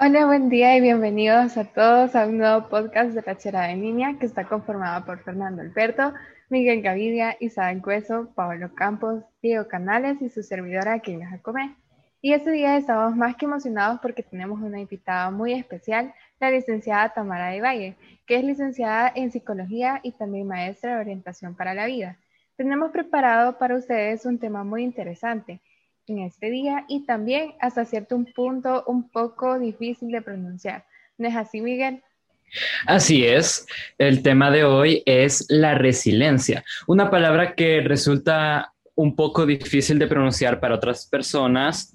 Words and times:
Hola, 0.00 0.26
buen 0.26 0.48
día 0.48 0.76
y 0.76 0.80
bienvenidos 0.80 1.56
a 1.56 1.64
todos 1.64 2.14
a 2.14 2.26
un 2.26 2.38
nuevo 2.38 2.68
podcast 2.68 3.10
de 3.14 3.20
Rachera 3.20 3.62
de 3.62 3.74
Niña 3.74 4.16
que 4.20 4.26
está 4.26 4.44
conformado 4.44 5.04
por 5.04 5.24
Fernando 5.24 5.60
Alberto, 5.60 6.14
Miguel 6.48 6.82
Gavidia, 6.82 7.36
Isabel 7.40 7.82
Cueso, 7.82 8.32
Pablo 8.36 8.72
Campos, 8.76 9.24
Diego 9.42 9.66
Canales 9.66 10.22
y 10.22 10.28
su 10.28 10.44
servidora 10.44 11.00
Kenia 11.00 11.30
Jacomé. 11.30 11.74
Y 12.22 12.32
este 12.32 12.52
día 12.52 12.76
estamos 12.76 13.16
más 13.16 13.34
que 13.34 13.46
emocionados 13.46 13.98
porque 14.00 14.22
tenemos 14.22 14.60
una 14.60 14.78
invitada 14.78 15.32
muy 15.32 15.52
especial, 15.52 16.14
la 16.38 16.52
licenciada 16.52 17.12
Tamara 17.12 17.48
de 17.48 17.60
Valle, 17.60 17.96
que 18.24 18.36
es 18.36 18.44
licenciada 18.44 19.10
en 19.12 19.32
psicología 19.32 19.98
y 20.04 20.12
también 20.12 20.46
maestra 20.46 20.94
de 20.94 21.00
orientación 21.00 21.56
para 21.56 21.74
la 21.74 21.86
vida. 21.86 22.18
Tenemos 22.56 22.92
preparado 22.92 23.58
para 23.58 23.74
ustedes 23.74 24.24
un 24.26 24.38
tema 24.38 24.62
muy 24.62 24.84
interesante 24.84 25.60
en 26.08 26.20
este 26.20 26.50
día 26.50 26.84
y 26.88 27.04
también 27.04 27.54
hasta 27.60 27.84
cierto 27.84 28.22
punto 28.34 28.84
un 28.86 29.08
poco 29.08 29.58
difícil 29.58 30.10
de 30.10 30.22
pronunciar. 30.22 30.84
¿No 31.16 31.28
es 31.28 31.36
así, 31.36 31.60
Miguel? 31.60 32.02
Así 32.86 33.26
es, 33.26 33.66
el 33.98 34.22
tema 34.22 34.50
de 34.50 34.64
hoy 34.64 35.02
es 35.04 35.46
la 35.48 35.74
resiliencia, 35.74 36.64
una 36.86 37.10
palabra 37.10 37.54
que 37.54 37.80
resulta 37.82 38.72
un 38.94 39.14
poco 39.14 39.44
difícil 39.44 39.98
de 39.98 40.06
pronunciar 40.06 40.58
para 40.58 40.74
otras 40.74 41.06
personas 41.06 41.92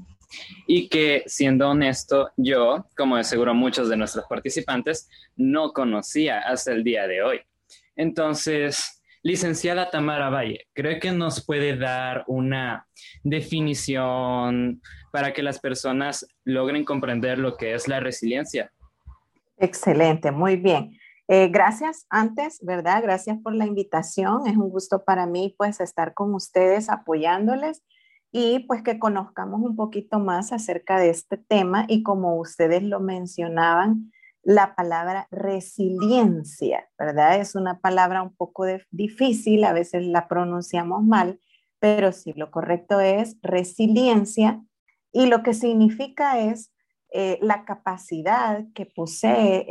y 0.67 0.87
que, 0.89 1.23
siendo 1.25 1.69
honesto, 1.69 2.31
yo, 2.37 2.85
como 2.95 3.17
de 3.17 3.23
seguro 3.23 3.53
muchos 3.53 3.89
de 3.89 3.97
nuestros 3.97 4.25
participantes, 4.25 5.09
no 5.35 5.73
conocía 5.73 6.39
hasta 6.39 6.71
el 6.71 6.83
día 6.83 7.07
de 7.07 7.23
hoy. 7.23 7.41
Entonces, 7.95 9.02
Licenciada 9.25 9.89
Tamara 9.89 10.29
Valle, 10.29 10.67
¿cree 10.73 10.99
que 10.99 11.13
nos 11.13 11.45
puede 11.45 11.77
dar 11.77 12.25
una 12.27 12.85
definición 13.23 14.81
para 15.13 15.31
que 15.31 15.41
las 15.41 15.59
personas 15.59 16.27
logren 16.43 16.83
comprender 16.83 17.39
lo 17.39 17.55
que 17.55 17.73
es 17.73 17.87
la 17.87 18.01
resiliencia? 18.01 18.73
Excelente, 19.57 20.31
muy 20.31 20.57
bien. 20.57 20.97
Eh, 21.29 21.47
gracias 21.47 22.05
antes, 22.09 22.59
¿verdad? 22.61 23.01
Gracias 23.01 23.37
por 23.41 23.55
la 23.55 23.65
invitación. 23.65 24.45
Es 24.45 24.57
un 24.57 24.69
gusto 24.69 25.05
para 25.05 25.25
mí 25.25 25.55
pues 25.57 25.79
estar 25.79 26.13
con 26.13 26.33
ustedes 26.33 26.89
apoyándoles 26.89 27.81
y 28.29 28.59
pues 28.67 28.83
que 28.83 28.99
conozcamos 28.99 29.61
un 29.61 29.77
poquito 29.77 30.19
más 30.19 30.51
acerca 30.51 30.99
de 30.99 31.11
este 31.11 31.37
tema 31.37 31.85
y 31.87 32.03
como 32.03 32.35
ustedes 32.35 32.83
lo 32.83 32.99
mencionaban, 32.99 34.11
la 34.43 34.75
palabra 34.75 35.27
resiliencia, 35.31 36.89
¿verdad? 36.99 37.39
Es 37.39 37.55
una 37.55 37.79
palabra 37.79 38.21
un 38.21 38.35
poco 38.35 38.65
difícil, 38.91 39.63
a 39.63 39.73
veces 39.73 40.03
la 40.03 40.27
pronunciamos 40.27 41.03
mal, 41.03 41.39
pero 41.79 42.11
sí, 42.11 42.33
lo 42.35 42.51
correcto 42.51 42.99
es 42.99 43.37
resiliencia 43.41 44.61
y 45.11 45.27
lo 45.27 45.43
que 45.43 45.53
significa 45.53 46.39
es 46.39 46.73
eh, 47.11 47.37
la 47.41 47.63
capacidad 47.63 48.65
que 48.73 48.85
posee 48.85 49.67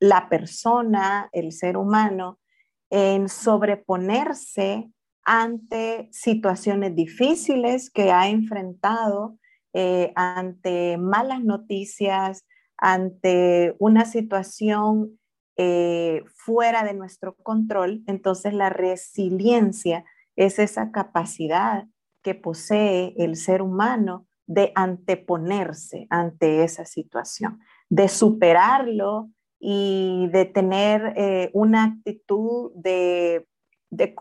la 0.00 0.28
persona, 0.28 1.28
el 1.32 1.52
ser 1.52 1.76
humano, 1.76 2.40
en 2.88 3.28
sobreponerse 3.28 4.90
ante 5.24 6.08
situaciones 6.10 6.96
difíciles 6.96 7.90
que 7.90 8.10
ha 8.10 8.28
enfrentado, 8.28 9.38
eh, 9.72 10.12
ante 10.16 10.96
malas 10.98 11.44
noticias, 11.44 12.44
ante 12.80 13.76
una 13.78 14.04
situación 14.06 15.18
eh, 15.56 16.24
fuera 16.34 16.82
de 16.84 16.94
nuestro 16.94 17.34
control, 17.36 18.02
entonces 18.06 18.54
la 18.54 18.70
resiliencia 18.70 20.04
es 20.34 20.58
esa 20.58 20.90
capacidad 20.90 21.84
que 22.22 22.34
posee 22.34 23.14
el 23.18 23.36
ser 23.36 23.60
humano 23.60 24.26
de 24.46 24.72
anteponerse 24.74 26.06
ante 26.10 26.64
esa 26.64 26.84
situación, 26.84 27.60
de 27.88 28.08
superarlo 28.08 29.30
y 29.58 30.28
de 30.32 30.46
tener 30.46 31.12
eh, 31.16 31.50
una 31.52 31.84
actitud 31.84 32.72
de, 32.74 33.46
de, 33.90 34.14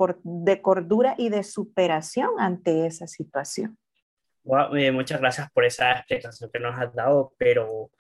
cordura 0.62 1.16
y 1.18 1.30
de 1.30 1.44
superación 1.44 2.32
ante 2.38 2.86
esa 2.86 3.08
situación. 3.08 3.78
Eh, 4.76 4.92
muchas 4.92 5.20
gracias 5.22 5.50
por 5.52 5.64
esa 5.64 5.94
explicación 5.94 6.50
que 6.52 6.60
nos 6.60 6.78
has 6.78 6.94
dado, 6.94 7.34
pero 7.38 7.92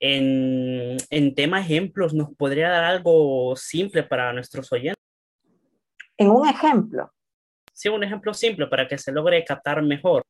en, 0.00 0.96
en 1.10 1.34
tema 1.34 1.60
ejemplos, 1.60 2.14
¿nos 2.14 2.34
podría 2.34 2.68
dar 2.68 2.84
algo 2.84 3.54
simple 3.56 4.02
para 4.02 4.32
nuestros 4.32 4.72
oyentes? 4.72 5.02
En 6.16 6.30
un 6.30 6.48
ejemplo. 6.48 7.12
Sí, 7.72 7.88
un 7.88 8.02
ejemplo 8.02 8.34
simple 8.34 8.66
para 8.66 8.88
que 8.88 8.98
se 8.98 9.12
logre 9.12 9.44
captar 9.44 9.82
mejor. 9.82 10.22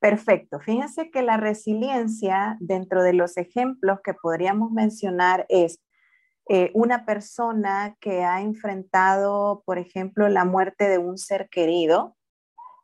Perfecto. 0.00 0.60
Fíjense 0.60 1.10
que 1.10 1.22
la 1.22 1.36
resiliencia, 1.36 2.56
dentro 2.60 3.02
de 3.02 3.14
los 3.14 3.36
ejemplos 3.36 3.98
que 4.04 4.14
podríamos 4.14 4.70
mencionar, 4.70 5.44
es 5.48 5.80
eh, 6.48 6.70
una 6.72 7.04
persona 7.04 7.96
que 8.00 8.22
ha 8.22 8.40
enfrentado, 8.40 9.62
por 9.66 9.78
ejemplo, 9.78 10.28
la 10.28 10.44
muerte 10.44 10.88
de 10.88 10.98
un 10.98 11.18
ser 11.18 11.48
querido 11.48 12.16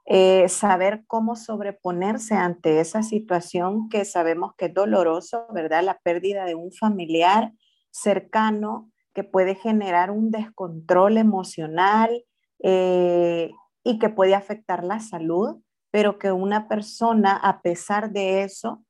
eh, 0.06 0.48
saber 0.48 1.04
cómo 1.06 1.34
sobreponerse 1.34 2.34
ante 2.34 2.80
esa 2.80 3.02
situación 3.02 3.88
que 3.88 4.04
sabemos 4.04 4.54
que 4.56 4.66
es 4.66 4.74
doloroso, 4.74 5.46
¿verdad? 5.52 5.82
La 5.82 5.98
pérdida 5.98 6.44
de 6.44 6.54
un 6.54 6.72
familiar 6.72 7.52
cercano 7.90 8.90
que 9.14 9.24
puede 9.24 9.54
generar 9.54 10.10
un 10.10 10.30
descontrol 10.30 11.16
emocional 11.16 12.24
eh, 12.62 13.50
y 13.82 13.98
que 13.98 14.10
puede 14.10 14.34
afectar 14.34 14.84
la 14.84 15.00
salud, 15.00 15.62
pero 15.90 16.18
que 16.18 16.32
una 16.32 16.68
persona, 16.68 17.36
a 17.36 17.62
pesar 17.62 18.10
de 18.10 18.42
eso, 18.42 18.84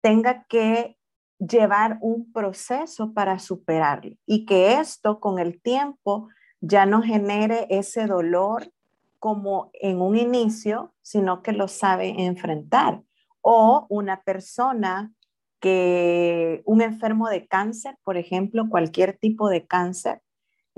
tenga 0.00 0.46
que 0.48 0.96
llevar 1.38 1.98
un 2.00 2.32
proceso 2.32 3.12
para 3.12 3.38
superarlo 3.38 4.16
y 4.26 4.46
que 4.46 4.74
esto 4.74 5.20
con 5.20 5.38
el 5.38 5.60
tiempo 5.60 6.28
ya 6.60 6.86
no 6.86 7.02
genere 7.02 7.66
ese 7.70 8.06
dolor 8.06 8.72
como 9.18 9.70
en 9.74 10.00
un 10.00 10.16
inicio, 10.16 10.94
sino 11.02 11.42
que 11.42 11.52
lo 11.52 11.68
sabe 11.68 12.24
enfrentar. 12.24 13.02
O 13.40 13.86
una 13.88 14.22
persona 14.22 15.12
que, 15.60 16.62
un 16.64 16.82
enfermo 16.82 17.28
de 17.28 17.46
cáncer, 17.46 17.96
por 18.04 18.16
ejemplo, 18.16 18.68
cualquier 18.68 19.18
tipo 19.18 19.48
de 19.48 19.66
cáncer, 19.66 20.22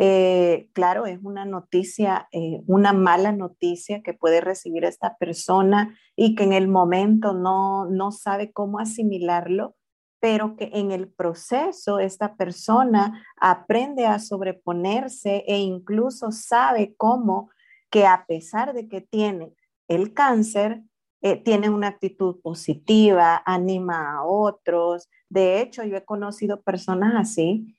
eh, 0.02 0.70
claro, 0.72 1.04
es 1.04 1.18
una 1.22 1.44
noticia, 1.44 2.26
eh, 2.32 2.62
una 2.66 2.94
mala 2.94 3.32
noticia 3.32 4.02
que 4.02 4.14
puede 4.14 4.40
recibir 4.40 4.84
esta 4.84 5.18
persona 5.18 5.94
y 6.16 6.34
que 6.34 6.44
en 6.44 6.54
el 6.54 6.68
momento 6.68 7.34
no, 7.34 7.84
no 7.84 8.10
sabe 8.10 8.50
cómo 8.50 8.78
asimilarlo, 8.78 9.76
pero 10.18 10.56
que 10.56 10.70
en 10.72 10.90
el 10.90 11.12
proceso 11.12 11.98
esta 11.98 12.36
persona 12.36 13.22
aprende 13.38 14.06
a 14.06 14.18
sobreponerse 14.18 15.44
e 15.46 15.58
incluso 15.58 16.30
sabe 16.30 16.94
cómo 16.96 17.50
que 17.90 18.06
a 18.06 18.24
pesar 18.26 18.72
de 18.72 18.88
que 18.88 19.00
tiene 19.00 19.54
el 19.88 20.14
cáncer, 20.14 20.82
eh, 21.22 21.36
tiene 21.36 21.68
una 21.68 21.88
actitud 21.88 22.40
positiva, 22.40 23.42
anima 23.44 24.12
a 24.12 24.24
otros. 24.24 25.08
De 25.28 25.60
hecho, 25.60 25.84
yo 25.84 25.96
he 25.96 26.04
conocido 26.04 26.62
personas 26.62 27.14
así 27.16 27.76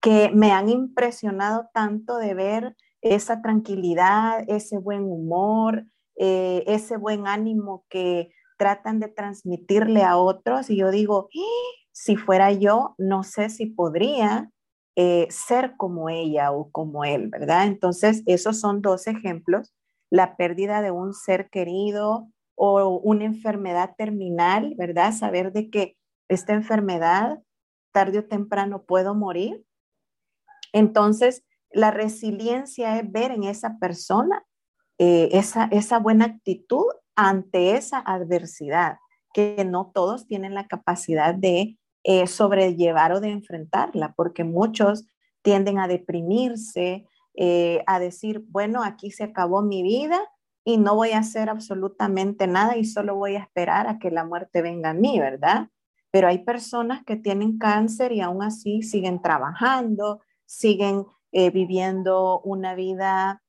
que 0.00 0.30
me 0.34 0.50
han 0.52 0.68
impresionado 0.68 1.68
tanto 1.72 2.18
de 2.18 2.34
ver 2.34 2.76
esa 3.00 3.40
tranquilidad, 3.40 4.44
ese 4.48 4.78
buen 4.78 5.04
humor, 5.04 5.86
eh, 6.16 6.64
ese 6.66 6.96
buen 6.96 7.26
ánimo 7.26 7.84
que 7.88 8.32
tratan 8.58 8.98
de 9.00 9.08
transmitirle 9.08 10.02
a 10.02 10.18
otros. 10.18 10.70
Y 10.70 10.76
yo 10.76 10.90
digo, 10.90 11.28
¡Ah! 11.34 11.78
si 11.92 12.16
fuera 12.16 12.52
yo, 12.52 12.94
no 12.98 13.22
sé 13.22 13.48
si 13.48 13.66
podría 13.66 14.50
eh, 14.96 15.26
ser 15.30 15.74
como 15.76 16.10
ella 16.10 16.52
o 16.52 16.70
como 16.70 17.04
él, 17.04 17.28
¿verdad? 17.28 17.66
Entonces, 17.66 18.22
esos 18.26 18.60
son 18.60 18.82
dos 18.82 19.06
ejemplos, 19.06 19.72
la 20.10 20.36
pérdida 20.36 20.82
de 20.82 20.90
un 20.90 21.14
ser 21.14 21.48
querido 21.48 22.28
o 22.54 23.00
una 23.02 23.24
enfermedad 23.24 23.94
terminal, 23.96 24.74
¿verdad? 24.76 25.12
Saber 25.12 25.52
de 25.52 25.70
que 25.70 25.96
esta 26.28 26.52
enfermedad 26.52 27.40
tarde 27.92 28.18
o 28.18 28.24
temprano 28.24 28.84
puedo 28.84 29.14
morir. 29.14 29.64
Entonces, 30.72 31.44
la 31.70 31.90
resiliencia 31.90 32.98
es 32.98 33.10
ver 33.10 33.30
en 33.30 33.44
esa 33.44 33.78
persona 33.78 34.44
eh, 34.98 35.30
esa, 35.32 35.64
esa 35.72 35.98
buena 35.98 36.26
actitud 36.26 36.84
ante 37.16 37.76
esa 37.76 37.98
adversidad, 37.98 38.98
que 39.34 39.64
no 39.64 39.90
todos 39.92 40.26
tienen 40.26 40.54
la 40.54 40.66
capacidad 40.66 41.34
de 41.34 41.78
eh, 42.04 42.26
sobrellevar 42.26 43.12
o 43.12 43.20
de 43.20 43.30
enfrentarla, 43.30 44.12
porque 44.16 44.42
muchos 44.42 45.06
tienden 45.40 45.78
a 45.78 45.86
deprimirse, 45.86 47.06
eh, 47.34 47.84
a 47.86 48.00
decir, 48.00 48.44
bueno, 48.48 48.82
aquí 48.82 49.12
se 49.12 49.22
acabó 49.22 49.62
mi 49.62 49.84
vida 49.84 50.20
y 50.64 50.78
no 50.78 50.96
voy 50.96 51.12
a 51.12 51.18
hacer 51.18 51.48
absolutamente 51.48 52.48
nada 52.48 52.76
y 52.76 52.84
solo 52.84 53.14
voy 53.14 53.36
a 53.36 53.40
esperar 53.40 53.86
a 53.86 54.00
que 54.00 54.10
la 54.10 54.24
muerte 54.24 54.62
venga 54.62 54.90
a 54.90 54.94
mí, 54.94 55.20
¿verdad? 55.20 55.68
Pero 56.10 56.26
hay 56.26 56.38
personas 56.38 57.04
que 57.04 57.14
tienen 57.14 57.58
cáncer 57.58 58.10
y 58.10 58.20
aún 58.20 58.42
así 58.42 58.82
siguen 58.82 59.22
trabajando, 59.22 60.20
siguen 60.44 61.06
eh, 61.30 61.50
viviendo 61.50 62.40
una 62.40 62.74
vida 62.74 63.40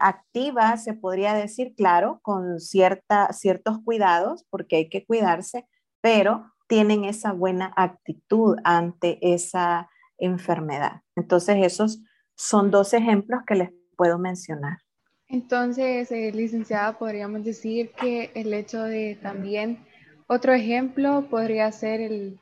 activa, 0.00 0.76
se 0.76 0.92
podría 0.92 1.34
decir, 1.34 1.74
claro, 1.74 2.20
con 2.22 2.60
cierta, 2.60 3.32
ciertos 3.32 3.78
cuidados, 3.82 4.44
porque 4.50 4.76
hay 4.76 4.88
que 4.90 5.06
cuidarse, 5.06 5.66
pero 6.02 6.53
tienen 6.66 7.04
esa 7.04 7.32
buena 7.32 7.72
actitud 7.76 8.56
ante 8.64 9.18
esa 9.20 9.88
enfermedad. 10.18 11.02
Entonces, 11.16 11.56
esos 11.60 12.00
son 12.36 12.70
dos 12.70 12.94
ejemplos 12.94 13.42
que 13.46 13.54
les 13.54 13.70
puedo 13.96 14.18
mencionar. 14.18 14.78
Entonces, 15.28 16.10
eh, 16.12 16.32
licenciada, 16.32 16.98
podríamos 16.98 17.44
decir 17.44 17.92
que 17.92 18.30
el 18.34 18.52
hecho 18.52 18.82
de 18.82 19.18
también, 19.20 19.78
otro 20.26 20.52
ejemplo 20.52 21.26
podría 21.30 21.70
ser 21.72 22.00
el, 22.00 22.38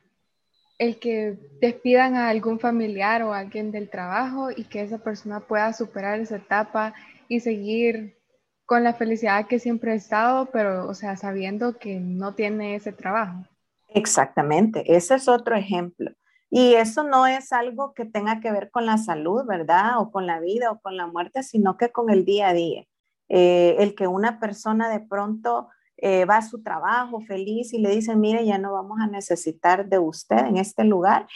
el 0.78 0.98
que 0.98 1.38
despidan 1.60 2.16
a 2.16 2.28
algún 2.28 2.58
familiar 2.58 3.22
o 3.22 3.32
alguien 3.32 3.70
del 3.70 3.88
trabajo 3.88 4.50
y 4.50 4.64
que 4.64 4.82
esa 4.82 4.98
persona 4.98 5.40
pueda 5.40 5.72
superar 5.72 6.20
esa 6.20 6.36
etapa 6.36 6.94
y 7.28 7.40
seguir 7.40 8.18
con 8.66 8.84
la 8.84 8.94
felicidad 8.94 9.46
que 9.46 9.58
siempre 9.58 9.92
ha 9.92 9.94
estado, 9.94 10.46
pero, 10.52 10.88
o 10.88 10.94
sea, 10.94 11.16
sabiendo 11.16 11.78
que 11.78 12.00
no 12.00 12.34
tiene 12.34 12.74
ese 12.74 12.92
trabajo. 12.92 13.44
Exactamente, 13.94 14.84
ese 14.94 15.14
es 15.16 15.28
otro 15.28 15.56
ejemplo. 15.56 16.10
Y 16.50 16.74
eso 16.74 17.02
no 17.02 17.26
es 17.26 17.52
algo 17.52 17.94
que 17.94 18.04
tenga 18.04 18.40
que 18.40 18.52
ver 18.52 18.70
con 18.70 18.84
la 18.84 18.98
salud, 18.98 19.46
¿verdad? 19.46 19.98
O 19.98 20.10
con 20.10 20.26
la 20.26 20.38
vida 20.38 20.70
o 20.70 20.80
con 20.80 20.98
la 20.98 21.06
muerte, 21.06 21.42
sino 21.42 21.78
que 21.78 21.90
con 21.90 22.10
el 22.10 22.26
día 22.26 22.48
a 22.48 22.52
día. 22.52 22.84
Eh, 23.30 23.76
el 23.78 23.94
que 23.94 24.06
una 24.06 24.38
persona 24.38 24.90
de 24.90 25.00
pronto 25.00 25.68
eh, 25.96 26.24
va 26.26 26.38
a 26.38 26.42
su 26.42 26.62
trabajo 26.62 27.20
feliz 27.22 27.72
y 27.72 27.78
le 27.78 27.90
dice, 27.90 28.16
mire, 28.16 28.44
ya 28.44 28.58
no 28.58 28.72
vamos 28.72 28.98
a 29.00 29.06
necesitar 29.06 29.88
de 29.88 29.98
usted 29.98 30.38
en 30.38 30.56
este 30.56 30.84
lugar, 30.84 31.26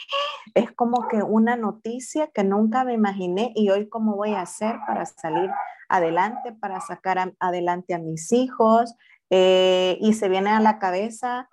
es 0.53 0.71
como 0.73 1.07
que 1.07 1.23
una 1.23 1.55
noticia 1.55 2.27
que 2.27 2.43
nunca 2.43 2.83
me 2.83 2.93
imaginé 2.93 3.53
y 3.55 3.69
hoy 3.69 3.89
cómo 3.89 4.15
voy 4.15 4.33
a 4.33 4.41
hacer 4.41 4.75
para 4.85 5.05
salir 5.05 5.49
adelante, 5.89 6.51
para 6.51 6.81
sacar 6.81 7.33
adelante 7.39 7.93
a 7.93 7.99
mis 7.99 8.31
hijos. 8.33 8.93
Eh, 9.29 9.97
y 9.99 10.13
se 10.13 10.29
viene 10.29 10.51
a 10.51 10.61
la 10.61 10.79
cabeza 10.79 11.49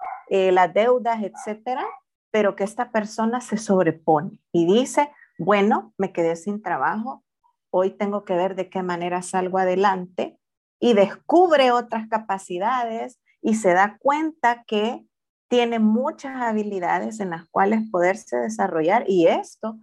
las 0.53 0.73
deudas, 0.75 1.23
etcétera 1.23 1.87
pero 2.35 2.57
que 2.57 2.65
esta 2.65 2.91
persona 2.91 3.41
se 3.41 3.57
sobrepone 3.57 4.41
y 4.51 4.67
dice, 4.67 5.09
bueno, 5.39 5.95
me 5.97 6.13
quedé 6.13 6.35
sin 6.35 6.61
trabajo, 6.63 7.23
hoy 7.71 7.91
tengo 7.91 8.25
que 8.25 8.35
ver 8.35 8.57
de 8.57 8.69
qué 8.69 8.83
manera 8.83 9.23
salgo 9.23 9.59
adelante 9.59 10.37
y 10.81 10.95
descubre 10.95 11.71
otras 11.71 12.09
capacidades 12.09 13.21
y 13.41 13.55
se 13.55 13.73
da 13.73 13.99
cuenta 14.01 14.65
que 14.67 15.07
tiene 15.47 15.79
muchas 15.79 16.43
habilidades 16.43 17.21
en 17.21 17.31
las 17.31 17.49
cuales 17.51 17.89
poderse 17.93 18.37
desarrollar 18.37 19.05
y 19.07 19.29
esto 19.29 19.79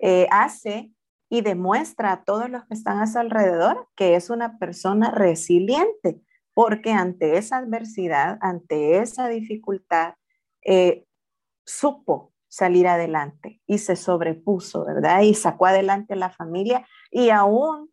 eh, 0.00 0.26
hace 0.32 0.90
y 1.28 1.42
demuestra 1.42 2.10
a 2.10 2.24
todos 2.24 2.50
los 2.50 2.64
que 2.64 2.74
están 2.74 2.98
a 2.98 3.06
su 3.06 3.20
alrededor 3.20 3.86
que 3.94 4.16
es 4.16 4.30
una 4.30 4.58
persona 4.58 5.12
resiliente, 5.12 6.20
porque 6.54 6.92
ante 6.92 7.36
esa 7.36 7.58
adversidad, 7.58 8.38
ante 8.40 8.98
esa 8.98 9.28
dificultad, 9.28 10.14
eh, 10.64 11.04
supo 11.64 12.32
salir 12.48 12.86
adelante 12.86 13.60
y 13.66 13.78
se 13.78 13.96
sobrepuso, 13.96 14.84
¿verdad? 14.84 15.22
Y 15.22 15.34
sacó 15.34 15.66
adelante 15.66 16.14
a 16.14 16.16
la 16.16 16.30
familia 16.30 16.86
y 17.10 17.30
aún 17.30 17.90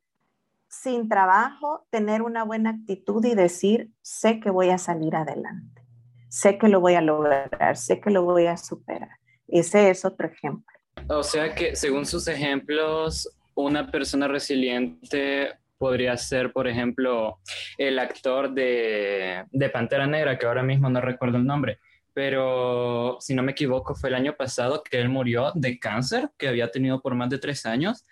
sin 0.72 1.10
trabajo, 1.10 1.86
tener 1.90 2.22
una 2.22 2.46
buena 2.46 2.70
actitud 2.70 3.24
y 3.26 3.36
decir, 3.36 3.90
sé 4.02 4.40
que 4.40 4.50
voy 4.50 4.70
a 4.70 4.78
salir 4.78 5.16
adelante, 5.18 5.82
sé 6.30 6.58
que 6.58 6.70
lo 6.70 6.80
voy 6.80 6.96
a 6.96 7.02
lograr, 7.02 7.76
sé 7.76 8.00
que 8.00 8.10
lo 8.10 8.24
voy 8.24 8.46
a 8.46 8.56
superar. 8.56 9.10
Ese 9.50 9.90
es 9.90 10.06
otro 10.06 10.28
ejemplo. 10.28 10.74
O 11.10 11.24
sea 11.24 11.54
que 11.54 11.76
según 11.76 12.06
sus 12.06 12.26
ejemplos, 12.30 13.30
una 13.54 13.92
persona 13.92 14.30
resiliente 14.30 15.50
podría 15.82 16.16
ser, 16.16 16.54
por 16.54 16.68
ejemplo, 16.68 17.40
el 17.80 17.98
actor 17.98 18.54
de, 18.54 19.46
de 19.52 19.70
Pantera 19.72 20.06
Negra, 20.06 20.38
que 20.38 20.46
ahora 20.46 20.62
mismo 20.62 20.92
no 20.92 21.02
recuerdo 21.02 21.38
el 21.38 21.46
nombre, 21.48 21.80
pero 22.14 23.18
si 23.20 23.34
no 23.34 23.42
me 23.42 23.54
equivoco 23.54 23.96
fue 23.96 24.10
el 24.10 24.16
año 24.16 24.36
pasado 24.36 24.84
que 24.84 25.02
él 25.02 25.10
murió 25.10 25.52
de 25.56 25.80
cáncer 25.80 26.30
que 26.38 26.48
había 26.48 26.70
tenido 26.70 27.02
por 27.02 27.16
más 27.16 27.32
de 27.32 27.40
tres 27.40 27.66
años, 27.66 28.06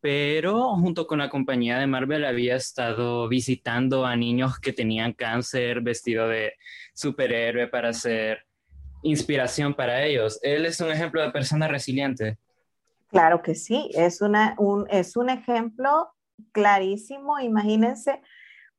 pero 0.00 0.76
junto 0.76 1.08
con 1.08 1.18
la 1.18 1.28
compañía 1.28 1.80
de 1.80 1.88
Marvel 1.88 2.24
había 2.24 2.54
estado 2.54 3.26
visitando 3.28 4.06
a 4.06 4.14
niños 4.14 4.60
que 4.60 4.72
tenían 4.72 5.12
cáncer 5.12 5.80
vestido 5.80 6.28
de 6.28 6.52
superhéroe 6.94 7.66
para 7.66 7.92
ser 7.92 8.46
inspiración 9.02 9.74
para 9.74 10.04
ellos. 10.04 10.38
Él 10.44 10.64
es 10.64 10.80
un 10.80 10.92
ejemplo 10.92 11.20
de 11.22 11.32
persona 11.32 11.66
resiliente. 11.66 12.38
Claro 13.08 13.42
que 13.42 13.56
sí, 13.56 13.90
es, 13.94 14.20
una, 14.20 14.54
un, 14.58 14.86
es 14.90 15.16
un 15.16 15.28
ejemplo 15.28 16.12
clarísimo. 16.52 17.38
Imagínense 17.40 18.20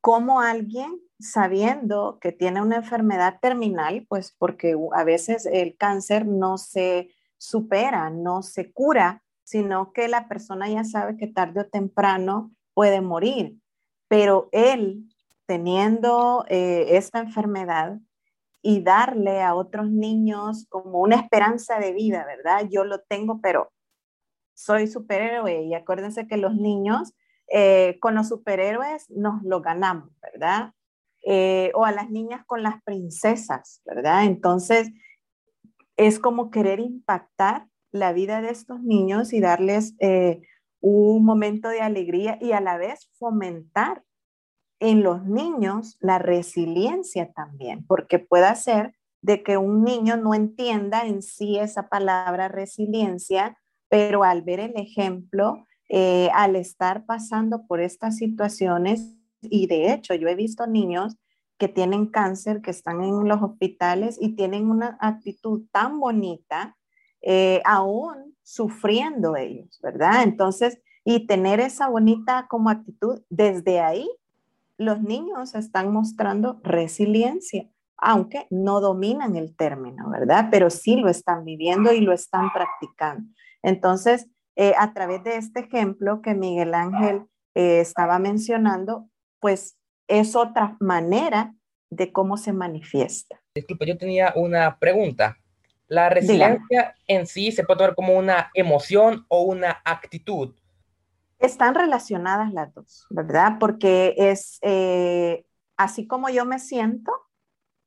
cómo 0.01 0.41
alguien 0.41 0.99
sabiendo 1.19 2.17
que 2.19 2.31
tiene 2.31 2.61
una 2.61 2.77
enfermedad 2.77 3.39
terminal, 3.41 4.05
pues 4.09 4.35
porque 4.37 4.75
a 4.93 5.03
veces 5.03 5.45
el 5.45 5.77
cáncer 5.77 6.25
no 6.25 6.57
se 6.57 7.11
supera, 7.37 8.09
no 8.09 8.41
se 8.41 8.71
cura, 8.71 9.23
sino 9.43 9.93
que 9.93 10.07
la 10.07 10.27
persona 10.27 10.69
ya 10.69 10.83
sabe 10.83 11.17
que 11.17 11.27
tarde 11.27 11.61
o 11.61 11.67
temprano 11.67 12.51
puede 12.73 13.01
morir. 13.01 13.57
Pero 14.07 14.49
él, 14.51 15.09
teniendo 15.45 16.45
eh, 16.49 16.97
esta 16.97 17.19
enfermedad 17.19 17.99
y 18.61 18.81
darle 18.81 19.41
a 19.41 19.55
otros 19.55 19.89
niños 19.89 20.65
como 20.69 20.99
una 20.99 21.15
esperanza 21.15 21.79
de 21.79 21.93
vida, 21.93 22.25
¿verdad? 22.25 22.67
Yo 22.69 22.83
lo 22.83 22.99
tengo, 23.01 23.39
pero 23.41 23.71
soy 24.53 24.87
superhéroe 24.87 25.63
y 25.63 25.73
acuérdense 25.73 26.27
que 26.27 26.37
los 26.37 26.55
niños 26.55 27.13
eh, 27.53 27.97
con 27.99 28.15
los 28.15 28.29
superhéroes 28.29 29.09
nos 29.09 29.43
lo 29.43 29.61
ganamos, 29.61 30.09
¿verdad? 30.21 30.73
Eh, 31.23 31.71
o 31.75 31.85
a 31.85 31.91
las 31.91 32.09
niñas 32.09 32.45
con 32.45 32.63
las 32.63 32.81
princesas, 32.83 33.81
¿verdad? 33.85 34.23
Entonces, 34.23 34.91
es 35.97 36.17
como 36.17 36.49
querer 36.49 36.79
impactar 36.79 37.67
la 37.91 38.13
vida 38.13 38.41
de 38.41 38.49
estos 38.49 38.81
niños 38.81 39.33
y 39.33 39.41
darles 39.41 39.95
eh, 39.99 40.41
un 40.79 41.25
momento 41.25 41.67
de 41.67 41.81
alegría 41.81 42.37
y 42.41 42.53
a 42.53 42.61
la 42.61 42.77
vez 42.77 43.09
fomentar 43.19 44.03
en 44.79 45.03
los 45.03 45.25
niños 45.25 45.97
la 45.99 46.19
resiliencia 46.19 47.31
también, 47.33 47.85
porque 47.85 48.17
puede 48.17 48.55
ser 48.55 48.95
de 49.21 49.43
que 49.43 49.57
un 49.57 49.83
niño 49.83 50.17
no 50.17 50.33
entienda 50.33 51.05
en 51.05 51.21
sí 51.21 51.59
esa 51.59 51.89
palabra 51.89 52.47
resiliencia, 52.47 53.57
pero 53.89 54.23
al 54.23 54.41
ver 54.41 54.59
el 54.61 54.75
ejemplo, 54.77 55.65
eh, 55.93 56.29
al 56.33 56.55
estar 56.55 57.05
pasando 57.05 57.67
por 57.67 57.81
estas 57.81 58.15
situaciones, 58.15 59.13
y 59.41 59.67
de 59.67 59.91
hecho, 59.91 60.13
yo 60.15 60.29
he 60.29 60.35
visto 60.35 60.65
niños 60.65 61.17
que 61.57 61.67
tienen 61.67 62.05
cáncer, 62.05 62.61
que 62.61 62.71
están 62.71 63.03
en 63.03 63.27
los 63.27 63.41
hospitales 63.41 64.17
y 64.21 64.37
tienen 64.37 64.71
una 64.71 64.97
actitud 65.01 65.63
tan 65.73 65.99
bonita, 65.99 66.77
eh, 67.21 67.61
aún 67.65 68.37
sufriendo 68.41 69.35
ellos, 69.35 69.81
¿verdad? 69.83 70.23
Entonces, 70.23 70.79
y 71.03 71.27
tener 71.27 71.59
esa 71.59 71.89
bonita 71.89 72.47
como 72.49 72.69
actitud, 72.69 73.23
desde 73.29 73.81
ahí 73.81 74.09
los 74.77 75.01
niños 75.01 75.55
están 75.55 75.91
mostrando 75.91 76.61
resiliencia, 76.63 77.69
aunque 77.97 78.47
no 78.49 78.79
dominan 78.79 79.35
el 79.35 79.57
término, 79.57 80.09
¿verdad? 80.09 80.47
Pero 80.49 80.69
sí 80.69 80.95
lo 80.95 81.09
están 81.09 81.43
viviendo 81.43 81.91
y 81.91 81.99
lo 81.99 82.13
están 82.13 82.49
practicando. 82.53 83.29
Entonces, 83.61 84.29
eh, 84.55 84.73
a 84.77 84.93
través 84.93 85.23
de 85.23 85.37
este 85.37 85.61
ejemplo 85.61 86.21
que 86.21 86.33
Miguel 86.33 86.73
Ángel 86.73 87.23
eh, 87.55 87.79
estaba 87.79 88.19
mencionando, 88.19 89.09
pues 89.39 89.77
es 90.07 90.35
otra 90.35 90.77
manera 90.79 91.53
de 91.89 92.11
cómo 92.11 92.37
se 92.37 92.53
manifiesta. 92.53 93.41
Disculpe, 93.55 93.85
yo 93.85 93.97
tenía 93.97 94.33
una 94.35 94.77
pregunta. 94.77 95.37
¿La 95.87 96.09
resiliencia 96.09 96.95
en 97.07 97.27
sí 97.27 97.51
se 97.51 97.65
puede 97.65 97.79
tomar 97.79 97.95
como 97.95 98.17
una 98.17 98.49
emoción 98.53 99.25
o 99.27 99.41
una 99.41 99.81
actitud? 99.83 100.55
Están 101.39 101.75
relacionadas 101.75 102.53
las 102.53 102.73
dos, 102.73 103.07
¿verdad? 103.09 103.57
Porque 103.59 104.15
es 104.17 104.57
eh, 104.61 105.43
así 105.75 106.07
como 106.07 106.29
yo 106.29 106.45
me 106.45 106.59
siento, 106.59 107.11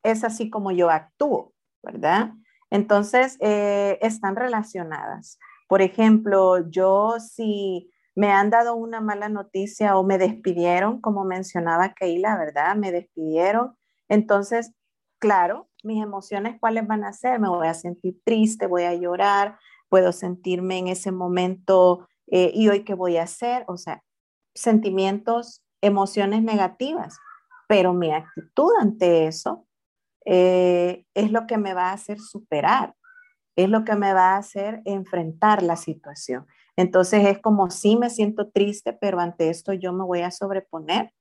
es 0.03 0.23
así 0.23 0.51
como 0.51 0.71
yo 0.71 0.91
actúo, 0.91 1.55
¿verdad? 1.83 2.33
Entonces, 2.71 3.39
eh, 3.41 3.99
están 4.03 4.37
relacionadas. 4.37 5.39
Por 5.75 5.83
ejemplo, 5.83 6.71
yo 6.71 7.17
si 7.19 7.91
me 8.15 8.31
han 8.31 8.49
dado 8.49 8.77
una 8.77 9.01
mala 9.01 9.29
noticia 9.29 9.99
o 9.99 10.05
me 10.05 10.19
despidieron, 10.19 11.01
como 11.01 11.25
mencionaba 11.25 11.95
Keila, 11.95 12.39
¿verdad? 12.39 12.77
Me 12.77 12.93
despidieron. 12.93 13.77
Entonces, 14.09 14.73
claro, 15.19 15.69
mis 15.83 16.01
emociones, 16.01 16.61
¿cuáles 16.61 16.87
van 16.87 17.03
a 17.03 17.13
ser? 17.13 17.41
Me 17.41 17.49
voy 17.49 17.67
a 17.67 17.75
sentir 17.75 18.21
triste, 18.25 18.69
voy 18.69 18.85
a 18.85 18.95
llorar, 18.95 19.59
puedo 19.89 20.13
sentirme 20.13 20.79
en 20.79 20.87
ese 20.87 21.11
momento, 21.11 22.07
eh, 22.29 22.53
¿y 22.55 22.69
hoy 22.69 22.85
qué 22.85 22.95
voy 22.95 23.17
a 23.17 23.25
hacer? 23.25 23.65
O 23.67 23.77
sea, 23.77 24.01
sentimientos, 24.55 25.65
emociones 25.81 26.45
negativas, 26.45 27.19
pero 27.67 27.93
mi 27.95 28.13
actitud 28.13 28.71
ante 28.81 29.27
eso 29.27 29.67
eh, 30.25 31.05
es 31.15 31.33
lo 31.33 31.49
que 31.49 31.59
me 31.59 31.75
va 31.75 31.91
a 31.91 31.95
hacer 31.95 32.21
superar, 32.21 32.95
es 33.57 33.69
lo 33.69 33.85
que 33.85 33.95
me 33.95 34.13
va 34.13 34.35
a 34.35 34.39
hacer 34.39 34.83
enfrentar 34.85 35.63
la 35.63 35.77
situación. 35.77 36.47
Entonces 36.77 37.27
es 37.27 37.39
como 37.39 37.71
si 37.71 37.97
me 37.97 38.11
siento 38.11 38.49
triste, 38.49 38.93
pero 38.93 39.21
ante 39.21 39.49
esto 39.49 39.73
yo 39.73 39.93
me 39.93 40.05
voy 40.05 40.23
a 40.23 40.31
sobreponer 40.31 41.13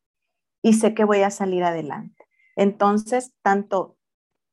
y 0.61 0.73
sé 0.73 0.93
que 0.93 1.03
voy 1.03 1.21
a 1.21 1.29
salir 1.29 1.63
adelante. 1.63 2.25
Entonces, 2.55 3.33
tanto 3.41 3.97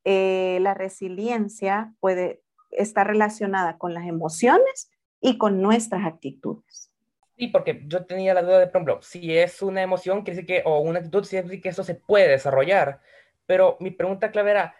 eh, 0.05 0.59
la 0.61 0.75
resiliencia 0.75 1.95
puede 2.01 2.43
estar 2.71 3.07
relacionada 3.07 3.79
con 3.79 3.95
las 3.95 4.07
emociones 4.07 4.91
y 5.21 5.39
con 5.39 5.61
nuestras 5.61 6.05
actitudes. 6.07 6.91
Sí, 7.37 7.49
porque 7.49 7.83
yo 7.87 8.05
tenía 8.05 8.35
la 8.35 8.43
duda 8.43 8.59
de, 8.59 8.67
por 8.67 8.77
ejemplo, 8.77 9.03
si 9.03 9.37
es 9.37 9.63
una 9.63 9.83
emoción, 9.83 10.23
quiere 10.23 10.43
decir 10.43 10.47
que, 10.47 10.63
o 10.69 10.81
una 10.81 10.99
actitud, 10.99 11.27
quiere 11.27 11.45
decir 11.45 11.63
que 11.63 11.71
eso 11.71 11.85
se 11.85 11.95
puede 11.95 12.29
desarrollar. 12.29 13.01
Pero 13.47 13.77
mi 13.81 13.91
pregunta 13.91 14.31
clave 14.31 14.51
era, 14.51 14.75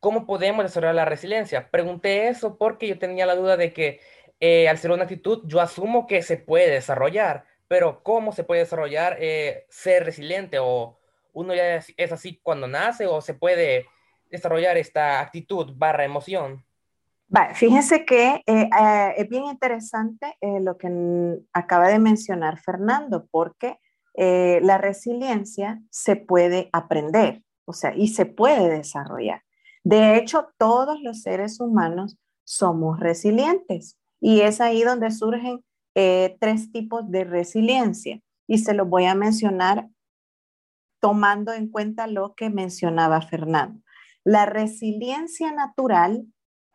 ¿cómo 0.00 0.26
podemos 0.26 0.64
desarrollar 0.64 0.94
la 0.94 1.04
resiliencia? 1.04 1.70
Pregunté 1.70 2.28
eso 2.28 2.56
porque 2.56 2.88
yo 2.88 2.98
tenía 2.98 3.26
la 3.26 3.36
duda 3.36 3.56
de 3.56 3.72
que 3.72 4.00
eh, 4.40 4.68
al 4.68 4.78
ser 4.78 4.90
una 4.90 5.02
actitud, 5.02 5.42
yo 5.44 5.60
asumo 5.60 6.06
que 6.06 6.22
se 6.22 6.38
puede 6.38 6.70
desarrollar, 6.70 7.44
pero 7.68 8.02
¿cómo 8.02 8.32
se 8.32 8.42
puede 8.42 8.62
desarrollar 8.62 9.18
eh, 9.20 9.66
ser 9.68 10.04
resiliente? 10.04 10.58
¿O 10.58 10.98
uno 11.34 11.54
ya 11.54 11.76
es, 11.76 12.12
así 12.12 12.40
cuando 12.42 12.66
nace 12.66 13.06
o 13.06 13.20
se 13.20 13.34
puede 13.34 13.86
desarrollar 14.30 14.78
esta 14.78 15.20
actitud 15.20 15.72
barra 15.76 16.04
emoción? 16.04 16.64
fíjense 17.54 18.04
que 18.04 18.42
eh, 18.44 18.68
es 19.16 19.28
bien 19.28 19.44
interesante 19.44 20.36
lo 20.40 20.76
que 20.76 20.88
acaba 21.52 21.86
de 21.86 22.00
mencionar 22.00 22.58
Fernando, 22.58 23.28
porque 23.30 23.78
la 24.16 24.78
resiliencia 24.78 25.80
se 25.90 26.16
puede 26.16 26.70
aprender, 26.72 27.42
o 27.66 27.72
sea, 27.72 27.94
y 27.94 28.08
se 28.08 28.26
puede 28.26 28.68
desarrollar. 28.68 29.42
De 29.84 30.16
hecho, 30.16 30.48
todos 30.58 31.00
los 31.02 31.22
seres 31.22 31.60
humanos 31.60 32.16
somos 32.44 33.00
resilientes 33.00 33.98
y 34.20 34.40
es 34.40 34.60
ahí 34.60 34.82
donde 34.82 35.10
surgen 35.10 35.64
eh, 35.94 36.36
tres 36.40 36.70
tipos 36.72 37.10
de 37.10 37.24
resiliencia 37.24 38.20
y 38.46 38.58
se 38.58 38.74
los 38.74 38.88
voy 38.88 39.06
a 39.06 39.14
mencionar 39.14 39.88
tomando 41.00 41.52
en 41.52 41.68
cuenta 41.68 42.06
lo 42.06 42.34
que 42.34 42.50
mencionaba 42.50 43.22
Fernando. 43.22 43.80
La 44.22 44.46
resiliencia 44.46 45.50
natural 45.52 46.26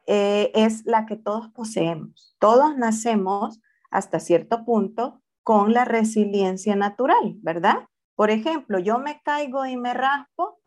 eh, 0.08 0.52
es 0.56 0.86
la 0.86 1.06
que 1.06 1.16
todos 1.16 1.50
poseemos. 1.50 2.36
Todos 2.40 2.76
nacemos 2.78 3.62
hasta 3.92 4.20
cierto 4.20 4.66
punto 4.66 5.22
con 5.44 5.74
la 5.74 5.86
resiliencia 5.86 6.76
natural, 6.76 7.36
¿verdad? 7.42 7.88
Por 8.16 8.32
ejemplo, 8.32 8.80
yo 8.80 8.98
me 8.98 9.22
caigo 9.24 9.66
y 9.66 9.78
me 9.78 9.94
raspo, 9.94 10.60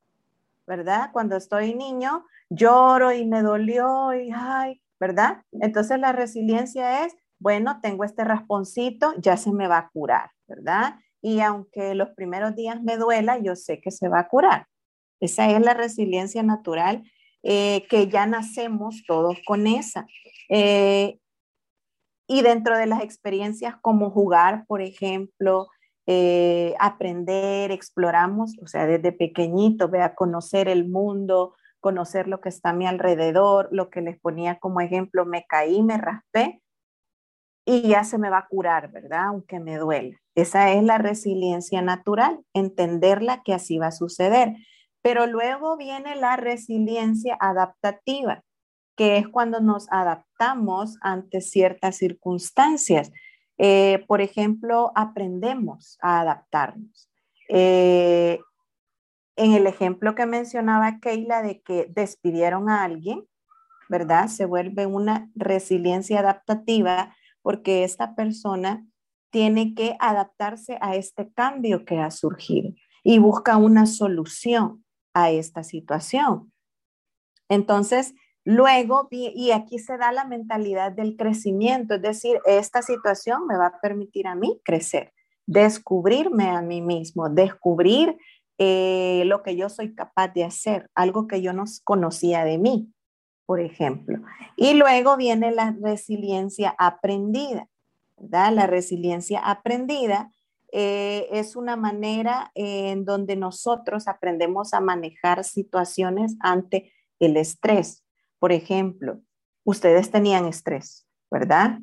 ¿verdad? 0.68 1.10
Cuando 1.12 1.36
estoy 1.36 1.74
niño, 1.74 2.26
lloro 2.50 3.12
y 3.12 3.26
me 3.26 3.42
dolió 3.42 4.14
y, 4.14 4.30
ay, 4.34 4.80
¿verdad? 5.00 5.42
Entonces 5.52 5.98
la 5.98 6.12
resiliencia 6.12 7.06
es, 7.06 7.16
bueno, 7.40 7.80
tengo 7.80 8.04
este 8.04 8.22
rasponcito, 8.22 9.14
ya 9.18 9.36
se 9.36 9.50
me 9.50 9.66
va 9.66 9.78
a 9.78 9.88
curar, 9.88 10.30
¿verdad? 10.46 10.96
Y 11.22 11.40
aunque 11.40 11.94
los 11.94 12.10
primeros 12.10 12.54
días 12.54 12.82
me 12.82 12.98
duela, 12.98 13.38
yo 13.38 13.56
sé 13.56 13.80
que 13.80 13.90
se 13.90 14.08
va 14.08 14.20
a 14.20 14.28
curar. 14.28 14.66
Esa 15.20 15.50
es 15.50 15.60
la 15.60 15.74
resiliencia 15.74 16.42
natural 16.42 17.02
eh, 17.42 17.86
que 17.88 18.08
ya 18.08 18.26
nacemos 18.26 19.02
todos 19.06 19.38
con 19.46 19.66
esa. 19.66 20.06
Eh, 20.50 21.18
y 22.28 22.42
dentro 22.42 22.76
de 22.76 22.86
las 22.86 23.02
experiencias 23.02 23.74
como 23.80 24.10
jugar, 24.10 24.66
por 24.66 24.82
ejemplo, 24.82 25.68
eh, 26.10 26.74
aprender, 26.78 27.70
exploramos, 27.70 28.56
o 28.62 28.66
sea, 28.66 28.86
desde 28.86 29.12
pequeñito, 29.12 29.90
ve 29.90 30.00
a 30.00 30.14
conocer 30.14 30.66
el 30.66 30.88
mundo, 30.88 31.54
conocer 31.80 32.28
lo 32.28 32.40
que 32.40 32.48
está 32.48 32.70
a 32.70 32.72
mi 32.72 32.86
alrededor, 32.86 33.68
lo 33.72 33.90
que 33.90 34.00
les 34.00 34.18
ponía 34.18 34.58
como 34.58 34.80
ejemplo, 34.80 35.26
me 35.26 35.44
caí, 35.46 35.82
me 35.82 35.98
raspé 35.98 36.62
y 37.66 37.88
ya 37.88 38.04
se 38.04 38.16
me 38.16 38.30
va 38.30 38.38
a 38.38 38.48
curar, 38.48 38.90
¿verdad? 38.90 39.26
Aunque 39.26 39.60
me 39.60 39.76
duela. 39.76 40.16
Esa 40.34 40.72
es 40.72 40.82
la 40.82 40.96
resiliencia 40.96 41.82
natural, 41.82 42.40
entenderla 42.54 43.42
que 43.44 43.52
así 43.52 43.76
va 43.76 43.88
a 43.88 43.92
suceder. 43.92 44.56
Pero 45.02 45.26
luego 45.26 45.76
viene 45.76 46.16
la 46.16 46.36
resiliencia 46.36 47.36
adaptativa, 47.38 48.44
que 48.96 49.18
es 49.18 49.28
cuando 49.28 49.60
nos 49.60 49.86
adaptamos 49.90 50.96
ante 51.02 51.42
ciertas 51.42 51.96
circunstancias. 51.96 53.12
Eh, 53.58 54.04
por 54.06 54.20
ejemplo, 54.20 54.92
aprendemos 54.94 55.98
a 56.00 56.20
adaptarnos. 56.20 57.10
Eh, 57.48 58.40
en 59.36 59.52
el 59.52 59.66
ejemplo 59.66 60.14
que 60.14 60.26
mencionaba 60.26 60.98
Keila 61.00 61.42
de 61.42 61.60
que 61.60 61.86
despidieron 61.90 62.68
a 62.68 62.82
alguien, 62.82 63.24
¿verdad? 63.88 64.28
Se 64.28 64.44
vuelve 64.44 64.86
una 64.86 65.30
resiliencia 65.34 66.20
adaptativa 66.20 67.14
porque 67.42 67.84
esta 67.84 68.14
persona 68.14 68.84
tiene 69.30 69.74
que 69.74 69.96
adaptarse 70.00 70.78
a 70.80 70.96
este 70.96 71.30
cambio 71.32 71.84
que 71.84 71.98
ha 71.98 72.10
surgido 72.10 72.72
y 73.02 73.18
busca 73.18 73.56
una 73.56 73.86
solución 73.86 74.84
a 75.14 75.30
esta 75.30 75.62
situación. 75.62 76.52
Entonces, 77.48 78.14
luego, 78.48 79.08
y 79.10 79.50
aquí 79.50 79.78
se 79.78 79.98
da 79.98 80.10
la 80.10 80.24
mentalidad 80.24 80.90
del 80.92 81.18
crecimiento, 81.18 81.96
es 81.96 82.02
decir, 82.02 82.40
esta 82.46 82.80
situación 82.80 83.46
me 83.46 83.58
va 83.58 83.66
a 83.66 83.80
permitir 83.82 84.26
a 84.26 84.34
mí 84.34 84.58
crecer, 84.64 85.12
descubrirme 85.46 86.48
a 86.48 86.62
mí 86.62 86.80
mismo, 86.80 87.28
descubrir 87.28 88.16
eh, 88.56 89.24
lo 89.26 89.42
que 89.42 89.54
yo 89.54 89.68
soy 89.68 89.94
capaz 89.94 90.28
de 90.28 90.44
hacer, 90.44 90.88
algo 90.94 91.26
que 91.26 91.42
yo 91.42 91.52
no 91.52 91.64
conocía 91.84 92.42
de 92.44 92.56
mí, 92.56 92.90
por 93.44 93.60
ejemplo. 93.60 94.18
Y 94.56 94.72
luego 94.72 95.18
viene 95.18 95.50
la 95.50 95.76
resiliencia 95.78 96.74
aprendida, 96.78 97.68
¿verdad? 98.16 98.54
La 98.54 98.66
resiliencia 98.66 99.40
aprendida 99.40 100.32
eh, 100.72 101.28
es 101.32 101.54
una 101.54 101.76
manera 101.76 102.50
en 102.54 103.04
donde 103.04 103.36
nosotros 103.36 104.08
aprendemos 104.08 104.72
a 104.72 104.80
manejar 104.80 105.44
situaciones 105.44 106.36
ante 106.40 106.94
el 107.20 107.36
estrés. 107.36 108.04
Por 108.38 108.52
ejemplo, 108.52 109.20
ustedes 109.64 110.10
tenían 110.10 110.46
estrés, 110.46 111.06
¿verdad? 111.30 111.80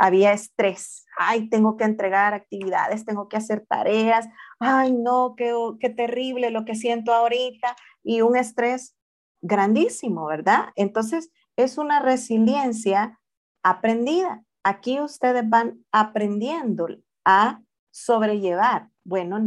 había 0.00 0.32
estrés. 0.32 1.04
Ay, 1.18 1.50
tengo 1.50 1.76
que 1.76 1.84
entregar 1.84 2.32
actividades, 2.32 3.04
tengo 3.04 3.28
que 3.28 3.36
hacer 3.36 3.66
tareas. 3.68 4.26
Ay, 4.58 4.92
no, 4.92 5.34
qué, 5.36 5.52
qué 5.78 5.90
terrible 5.90 6.50
lo 6.50 6.64
que 6.64 6.74
siento 6.74 7.12
ahorita. 7.12 7.76
Y 8.02 8.22
un 8.22 8.34
estrés 8.34 8.96
grandísimo, 9.42 10.24
¿verdad? 10.24 10.70
Entonces, 10.74 11.30
es 11.56 11.76
una 11.76 12.00
resiliencia 12.00 13.20
aprendida. 13.62 14.42
Aquí 14.64 15.00
ustedes 15.00 15.46
van 15.46 15.84
aprendiendo 15.92 16.88
a 17.26 17.60
sobrellevar. 17.90 18.88
Bueno, 19.04 19.38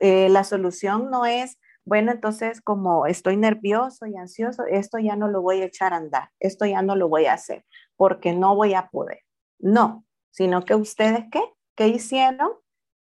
eh, 0.00 0.30
la 0.30 0.44
solución 0.44 1.10
no 1.10 1.26
es, 1.26 1.58
bueno, 1.88 2.12
entonces 2.12 2.60
como 2.60 3.06
estoy 3.06 3.38
nervioso 3.38 4.04
y 4.06 4.14
ansioso, 4.16 4.64
esto 4.66 4.98
ya 4.98 5.16
no 5.16 5.26
lo 5.26 5.40
voy 5.40 5.62
a 5.62 5.64
echar 5.64 5.94
a 5.94 5.96
andar, 5.96 6.28
esto 6.38 6.66
ya 6.66 6.82
no 6.82 6.96
lo 6.96 7.08
voy 7.08 7.24
a 7.24 7.32
hacer, 7.32 7.64
porque 7.96 8.34
no 8.34 8.54
voy 8.54 8.74
a 8.74 8.88
poder. 8.90 9.20
No, 9.58 10.04
sino 10.30 10.66
que 10.66 10.74
ustedes 10.74 11.24
qué? 11.32 11.40
¿Qué 11.74 11.88
hicieron? 11.88 12.50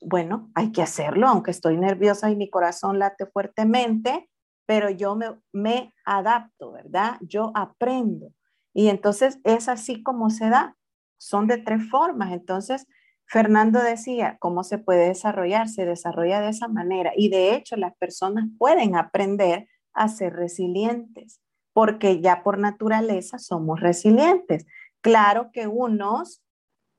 Bueno, 0.01 0.51
hay 0.55 0.73
que 0.73 0.81
hacerlo, 0.81 1.27
aunque 1.27 1.51
estoy 1.51 1.77
nerviosa 1.77 2.29
y 2.29 2.35
mi 2.35 2.49
corazón 2.49 2.99
late 2.99 3.25
fuertemente, 3.27 4.29
pero 4.65 4.89
yo 4.89 5.15
me, 5.15 5.39
me 5.53 5.93
adapto, 6.05 6.73
¿verdad? 6.73 7.17
Yo 7.21 7.53
aprendo. 7.55 8.33
Y 8.73 8.89
entonces 8.89 9.39
es 9.45 9.69
así 9.69 10.03
como 10.03 10.29
se 10.29 10.49
da. 10.49 10.75
Son 11.17 11.47
de 11.47 11.59
tres 11.59 11.89
formas. 11.89 12.33
Entonces, 12.33 12.87
Fernando 13.27 13.81
decía, 13.81 14.37
¿cómo 14.39 14.63
se 14.63 14.77
puede 14.77 15.07
desarrollar? 15.07 15.67
Se 15.67 15.85
desarrolla 15.85 16.41
de 16.41 16.49
esa 16.49 16.67
manera. 16.67 17.11
Y 17.15 17.29
de 17.29 17.55
hecho, 17.55 17.75
las 17.75 17.95
personas 17.97 18.45
pueden 18.57 18.95
aprender 18.95 19.67
a 19.93 20.07
ser 20.09 20.33
resilientes, 20.33 21.41
porque 21.73 22.21
ya 22.21 22.43
por 22.43 22.59
naturaleza 22.59 23.39
somos 23.39 23.79
resilientes. 23.79 24.65
Claro 25.01 25.51
que 25.51 25.67
unos 25.67 26.43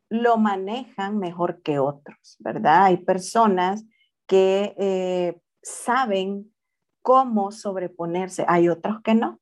lo 0.09 0.37
manejan 0.37 1.19
mejor 1.19 1.63
que 1.63 1.79
otros, 1.79 2.37
¿verdad? 2.39 2.85
Hay 2.85 2.99
personas 2.99 3.85
que 4.27 4.75
eh, 4.79 5.41
saben 5.63 6.53
cómo 7.03 7.53
sobreponerse, 7.53 8.45
hay 8.49 8.69
otros 8.69 9.01
que 9.03 9.15
no, 9.15 9.41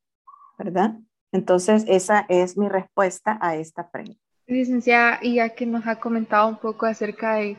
¿verdad? 0.59 0.99
Entonces, 1.33 1.85
esa 1.89 2.27
es 2.29 2.57
mi 2.57 2.69
respuesta 2.69 3.39
a 3.41 3.57
esta 3.57 3.91
pregunta. 3.91 4.24
Licenciada, 4.47 5.19
y 5.23 5.37
ya 5.37 5.51
que 5.51 5.67
nos 5.67 5.87
ha 5.87 6.01
comentado 6.01 6.49
un 6.49 6.57
poco 6.57 6.87
acerca 6.87 7.37
de 7.37 7.57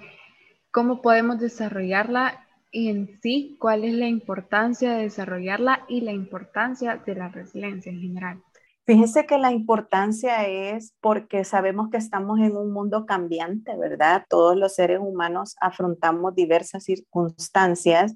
cómo 0.72 1.02
podemos 1.02 1.40
desarrollarla 1.40 2.46
y 2.72 2.90
en 2.90 3.20
sí, 3.22 3.56
cuál 3.60 3.86
es 3.86 3.94
la 3.94 4.08
importancia 4.08 4.94
de 4.94 5.04
desarrollarla 5.04 5.86
y 5.88 6.02
la 6.02 6.12
importancia 6.12 7.02
de 7.06 7.16
la 7.16 7.30
resiliencia 7.30 7.92
en 7.92 8.02
general. 8.02 8.44
Fíjense 8.86 9.26
que 9.26 9.40
la 9.40 9.52
importancia 9.52 10.46
es 10.46 10.94
porque 11.02 11.44
sabemos 11.44 11.90
que 11.90 11.98
estamos 11.98 12.40
en 12.40 12.56
un 12.56 12.72
mundo 12.72 13.08
cambiante, 13.08 13.76
¿verdad? 13.78 14.26
Todos 14.30 14.56
los 14.56 14.76
seres 14.76 15.00
humanos 15.02 15.56
afrontamos 15.60 16.36
diversas 16.36 16.84
circunstancias, 16.84 18.14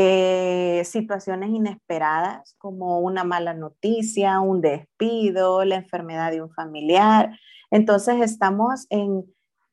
eh, 0.00 0.84
situaciones 0.84 1.50
inesperadas 1.50 2.54
como 2.58 3.00
una 3.00 3.24
mala 3.24 3.52
noticia, 3.52 4.38
un 4.38 4.60
despido, 4.60 5.64
la 5.64 5.74
enfermedad 5.74 6.30
de 6.30 6.40
un 6.40 6.52
familiar. 6.52 7.36
Entonces 7.72 8.20
estamos 8.20 8.86
en, 8.90 9.24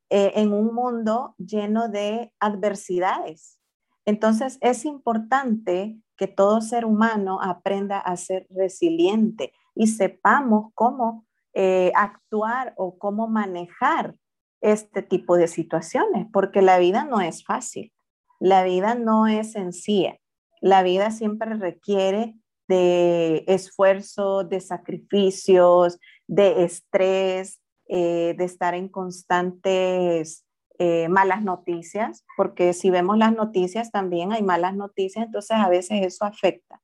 eh, 0.09 0.31
en 0.33 0.51
un 0.51 0.73
mundo 0.73 1.35
lleno 1.37 1.89
de 1.89 2.33
adversidades. 2.39 3.59
Entonces, 4.03 4.57
es 4.61 4.85
importante 4.85 5.95
que 6.17 6.25
todo 6.25 6.59
ser 6.61 6.85
humano 6.85 7.39
aprenda 7.39 7.99
a 7.99 8.17
ser 8.17 8.47
resiliente 8.49 9.53
y 9.75 9.85
sepamos 9.85 10.71
cómo 10.73 11.27
eh, 11.53 11.91
actuar 11.93 12.73
o 12.77 12.97
cómo 12.97 13.27
manejar 13.27 14.15
este 14.59 15.03
tipo 15.03 15.37
de 15.37 15.47
situaciones, 15.47 16.25
porque 16.33 16.63
la 16.63 16.79
vida 16.79 17.03
no 17.03 17.21
es 17.21 17.45
fácil, 17.45 17.93
la 18.39 18.63
vida 18.63 18.95
no 18.95 19.27
es 19.27 19.51
sencilla, 19.53 20.17
la 20.61 20.83
vida 20.83 21.11
siempre 21.11 21.53
requiere 21.55 22.35
de 22.67 23.43
esfuerzo, 23.47 24.43
de 24.43 24.59
sacrificios, 24.59 25.99
de 26.27 26.63
estrés, 26.63 27.61
eh, 27.87 28.33
de 28.37 28.45
estar 28.45 28.73
en 28.73 28.89
constantes 28.89 30.45
eh, 30.79 31.07
malas 31.07 31.43
noticias, 31.43 32.25
porque 32.35 32.73
si 32.73 32.89
vemos 32.89 33.17
las 33.17 33.33
noticias 33.33 33.91
también 33.91 34.33
hay 34.33 34.41
malas 34.41 34.75
noticias, 34.75 35.25
entonces 35.25 35.57
a 35.57 35.69
veces 35.69 36.05
eso 36.05 36.25
afecta. 36.25 36.81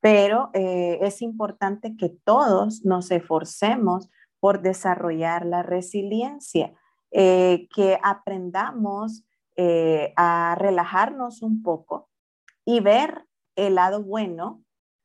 Pero 0.00 0.50
eh, 0.52 0.98
es 1.02 1.22
importante 1.22 1.96
que 1.96 2.10
todos 2.10 2.84
nos 2.84 3.10
esforcemos 3.10 4.10
por 4.38 4.62
desarrollar 4.62 5.46
la 5.46 5.62
resiliencia, 5.62 6.72
que 7.10 7.98
aprendamos 8.02 9.22
a 9.56 10.56
relajarnos 10.58 11.42
un 11.42 11.62
poco 11.62 12.08
y 12.64 12.80
ver 12.80 13.24
el 13.56 13.76
lado 13.76 14.02
bueno 14.02 14.62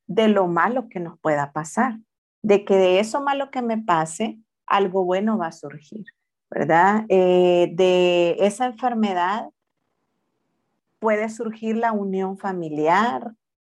de 0.07 0.27
lo 0.27 0.47
malo 0.47 0.89
que 0.89 0.99
nos 0.99 1.19
pueda 1.19 1.51
pasar, 1.51 1.99
de 2.41 2.65
que 2.65 2.75
de 2.75 2.99
eso 2.99 3.21
malo 3.21 3.51
que 3.51 3.61
me 3.61 3.77
pase, 3.77 4.39
algo 4.65 5.05
bueno 5.05 5.37
va 5.37 5.47
a 5.47 5.51
surgir, 5.51 6.05
¿verdad? 6.49 7.05
Eh, 7.09 7.71
de 7.73 8.37
esa 8.39 8.65
enfermedad 8.65 9.49
puede 10.99 11.29
surgir 11.29 11.77
la 11.77 11.91
unión 11.91 12.37
familiar, 12.37 13.33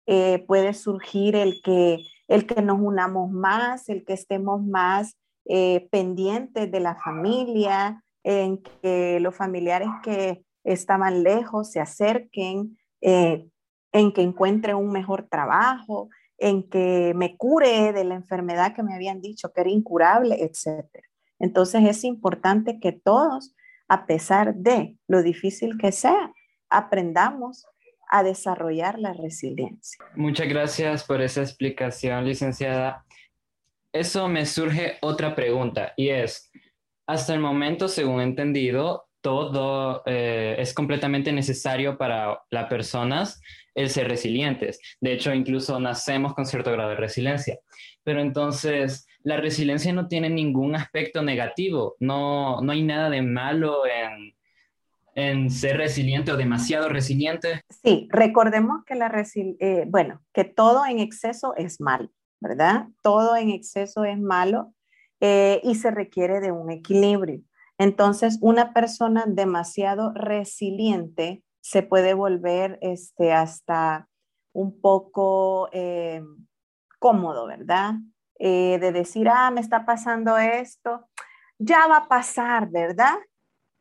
eh, 0.06 0.44
puede 0.46 0.74
surgir 0.74 1.36
el 1.36 1.60
que, 1.62 1.98
el 2.28 2.46
que 2.46 2.62
nos 2.62 2.80
unamos 2.80 3.30
más, 3.30 3.88
el 3.88 4.04
que 4.04 4.14
estemos 4.14 4.62
más 4.62 5.16
eh, 5.44 5.88
pendientes 5.90 6.70
de 6.70 6.80
la 6.80 6.96
familia, 6.96 8.02
en 8.24 8.62
que 8.62 9.18
los 9.20 9.34
familiares 9.34 9.88
que 10.02 10.44
estaban 10.64 11.22
lejos 11.22 11.70
se 11.70 11.80
acerquen, 11.80 12.78
en 13.00 14.12
que 14.12 14.22
encuentren 14.22 14.76
un 14.76 14.90
mejor 14.90 15.28
trabajo, 15.28 16.08
en 16.38 16.68
que 16.68 17.12
me 17.14 17.36
cure 17.36 17.92
de 17.92 18.04
la 18.04 18.14
enfermedad 18.14 18.74
que 18.74 18.82
me 18.82 18.94
habían 18.94 19.20
dicho 19.20 19.52
que 19.52 19.60
era 19.60 19.70
incurable, 19.70 20.42
etc. 20.42 20.86
Entonces 21.38 21.82
es 21.84 22.04
importante 22.04 22.80
que 22.80 22.92
todos, 22.92 23.54
a 23.88 24.06
pesar 24.06 24.54
de 24.54 24.96
lo 25.08 25.22
difícil 25.22 25.76
que 25.78 25.92
sea, 25.92 26.32
aprendamos 26.70 27.66
a 28.08 28.22
desarrollar 28.22 28.98
la 28.98 29.12
resiliencia. 29.12 30.04
Muchas 30.16 30.48
gracias 30.48 31.04
por 31.04 31.20
esa 31.22 31.42
explicación, 31.42 32.24
licenciada. 32.24 33.04
Eso 33.92 34.28
me 34.28 34.46
surge 34.46 34.98
otra 35.00 35.34
pregunta 35.34 35.92
y 35.96 36.08
es, 36.08 36.50
hasta 37.06 37.34
el 37.34 37.40
momento, 37.40 37.88
según 37.88 38.20
entendido, 38.20 39.06
todo 39.22 40.02
eh, 40.04 40.56
es 40.58 40.74
completamente 40.74 41.32
necesario 41.32 41.96
para 41.96 42.42
las 42.50 42.66
personas 42.66 43.40
el 43.74 43.88
ser 43.88 44.08
resilientes. 44.08 44.78
De 45.00 45.12
hecho, 45.12 45.32
incluso 45.32 45.80
nacemos 45.80 46.34
con 46.34 46.44
cierto 46.44 46.70
grado 46.72 46.90
de 46.90 46.96
resiliencia. 46.96 47.58
Pero 48.04 48.20
entonces, 48.20 49.06
la 49.22 49.38
resiliencia 49.38 49.92
no 49.92 50.08
tiene 50.08 50.28
ningún 50.28 50.74
aspecto 50.74 51.22
negativo. 51.22 51.96
No, 52.00 52.60
no 52.60 52.72
hay 52.72 52.82
nada 52.82 53.08
de 53.08 53.22
malo 53.22 53.86
en, 53.86 54.34
en 55.14 55.50
ser 55.50 55.76
resiliente 55.76 56.32
o 56.32 56.36
demasiado 56.36 56.88
resiliente. 56.88 57.62
Sí, 57.82 58.08
recordemos 58.10 58.84
que 58.84 58.94
la 58.94 59.12
eh, 59.34 59.84
bueno, 59.88 60.20
que 60.32 60.44
todo 60.44 60.84
en 60.86 60.98
exceso 60.98 61.54
es 61.56 61.80
malo, 61.80 62.10
¿verdad? 62.40 62.88
Todo 63.02 63.36
en 63.36 63.50
exceso 63.50 64.04
es 64.04 64.18
malo 64.18 64.74
eh, 65.20 65.60
y 65.62 65.76
se 65.76 65.90
requiere 65.90 66.40
de 66.40 66.52
un 66.52 66.70
equilibrio. 66.70 67.40
Entonces, 67.82 68.38
una 68.40 68.72
persona 68.72 69.24
demasiado 69.26 70.12
resiliente 70.14 71.42
se 71.60 71.82
puede 71.82 72.14
volver 72.14 72.78
este, 72.80 73.32
hasta 73.32 74.08
un 74.52 74.80
poco 74.80 75.68
eh, 75.72 76.22
cómodo, 77.00 77.48
¿verdad? 77.48 77.94
Eh, 78.38 78.78
de 78.80 78.92
decir, 78.92 79.28
ah, 79.28 79.50
me 79.50 79.60
está 79.60 79.84
pasando 79.84 80.38
esto, 80.38 81.08
ya 81.58 81.88
va 81.88 81.96
a 81.96 82.08
pasar, 82.08 82.70
¿verdad? 82.70 83.16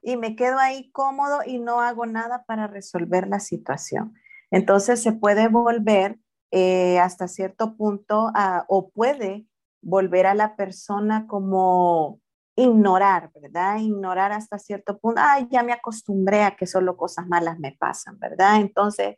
Y 0.01 0.17
me 0.17 0.35
quedo 0.35 0.57
ahí 0.57 0.89
cómodo 0.91 1.41
y 1.45 1.59
no 1.59 1.79
hago 1.79 2.07
nada 2.07 2.43
para 2.47 2.65
resolver 2.65 3.27
la 3.27 3.39
situación. 3.39 4.15
Entonces 4.49 4.99
se 5.03 5.11
puede 5.11 5.47
volver 5.47 6.17
eh, 6.49 6.97
hasta 6.97 7.27
cierto 7.27 7.77
punto 7.77 8.31
o 8.67 8.89
puede 8.89 9.45
volver 9.83 10.25
a 10.25 10.33
la 10.33 10.55
persona 10.55 11.27
como 11.27 12.20
ignorar, 12.61 13.31
¿verdad? 13.33 13.77
Ignorar 13.79 14.31
hasta 14.31 14.59
cierto 14.59 14.97
punto, 14.99 15.21
ay, 15.23 15.47
ya 15.49 15.63
me 15.63 15.73
acostumbré 15.73 16.43
a 16.43 16.55
que 16.55 16.67
solo 16.67 16.97
cosas 16.97 17.27
malas 17.27 17.59
me 17.59 17.73
pasan, 17.73 18.19
¿verdad? 18.19 18.61
Entonces, 18.61 19.17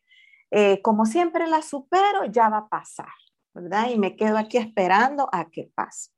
eh, 0.51 0.81
como 0.81 1.05
siempre 1.05 1.47
la 1.47 1.61
supero, 1.61 2.25
ya 2.25 2.49
va 2.49 2.57
a 2.57 2.69
pasar, 2.69 3.13
¿verdad? 3.53 3.89
Y 3.89 3.97
me 3.97 4.15
quedo 4.15 4.37
aquí 4.37 4.57
esperando 4.57 5.29
a 5.31 5.49
que 5.49 5.71
pase. 5.75 6.11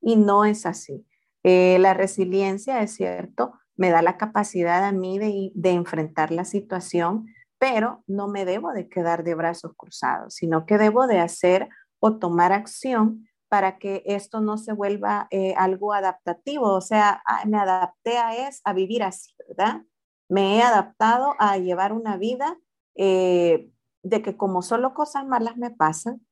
Y 0.00 0.16
no 0.16 0.44
es 0.44 0.66
así. 0.66 1.06
Eh, 1.42 1.78
la 1.80 1.94
resiliencia, 1.94 2.82
es 2.82 2.94
cierto, 2.94 3.54
me 3.76 3.90
da 3.90 4.02
la 4.02 4.16
capacidad 4.16 4.84
a 4.84 4.92
mí 4.92 5.18
de, 5.18 5.50
de 5.54 5.70
enfrentar 5.70 6.30
la 6.30 6.44
situación, 6.44 7.26
pero 7.58 8.02
no 8.06 8.28
me 8.28 8.44
debo 8.44 8.72
de 8.72 8.88
quedar 8.88 9.24
de 9.24 9.34
brazos 9.34 9.72
cruzados, 9.76 10.34
sino 10.34 10.66
que 10.66 10.78
debo 10.78 11.06
de 11.06 11.18
hacer 11.20 11.68
o 12.00 12.18
tomar 12.18 12.52
acción 12.52 13.28
para 13.52 13.76
que 13.76 14.02
esto 14.06 14.40
no 14.40 14.56
se 14.56 14.72
vuelva 14.72 15.28
eh, 15.30 15.52
algo 15.58 15.92
adaptativo. 15.92 16.72
O 16.72 16.80
sea, 16.80 17.22
ah, 17.26 17.44
me 17.44 17.58
adapté 17.58 18.16
a, 18.16 18.48
es, 18.48 18.62
a 18.64 18.72
vivir 18.72 19.02
así, 19.02 19.34
¿verdad? 19.46 19.82
Me 20.30 20.56
he 20.56 20.62
adaptado 20.62 21.34
a 21.38 21.58
llevar 21.58 21.92
una 21.92 22.16
vida 22.16 22.56
eh, 22.94 23.68
de 24.02 24.22
que 24.22 24.38
como 24.38 24.62
solo 24.62 24.94
cosas 24.94 25.26
malas 25.26 25.58
me 25.58 25.70
pasan, 25.70 26.26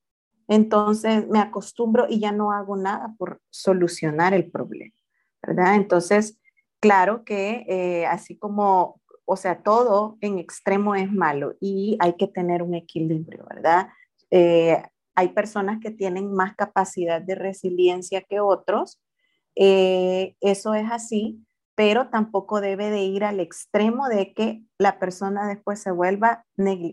entonces 0.48 1.28
me 1.28 1.40
acostumbro 1.40 2.06
y 2.08 2.20
ya 2.20 2.32
no 2.32 2.52
hago 2.52 2.78
nada 2.78 3.14
por 3.18 3.42
solucionar 3.50 4.32
el 4.32 4.50
problema, 4.50 4.94
¿verdad? 5.42 5.74
Entonces, 5.74 6.40
claro 6.80 7.22
que 7.26 7.66
eh, 7.68 8.06
así 8.06 8.38
como, 8.38 9.02
o 9.26 9.36
sea, 9.36 9.62
todo 9.62 10.16
en 10.22 10.38
extremo 10.38 10.94
es 10.94 11.12
malo 11.12 11.52
y 11.60 11.98
hay 12.00 12.14
que 12.14 12.28
tener 12.28 12.62
un 12.62 12.74
equilibrio, 12.74 13.44
¿verdad? 13.46 13.88
Hay 15.14 15.28
personas 15.28 15.78
que 15.80 15.90
tienen 15.90 16.32
más 16.32 16.54
capacidad 16.54 17.20
de 17.20 17.34
resiliencia 17.34 18.22
que 18.22 18.40
otros. 18.40 19.00
Eh, 19.56 20.36
eso 20.40 20.74
es 20.74 20.90
así, 20.90 21.44
pero 21.74 22.08
tampoco 22.08 22.60
debe 22.60 22.90
de 22.90 23.04
ir 23.04 23.24
al 23.24 23.40
extremo 23.40 24.08
de 24.08 24.34
que 24.34 24.62
la 24.78 24.98
persona 24.98 25.48
después 25.48 25.80
se 25.80 25.90
vuelva 25.90 26.44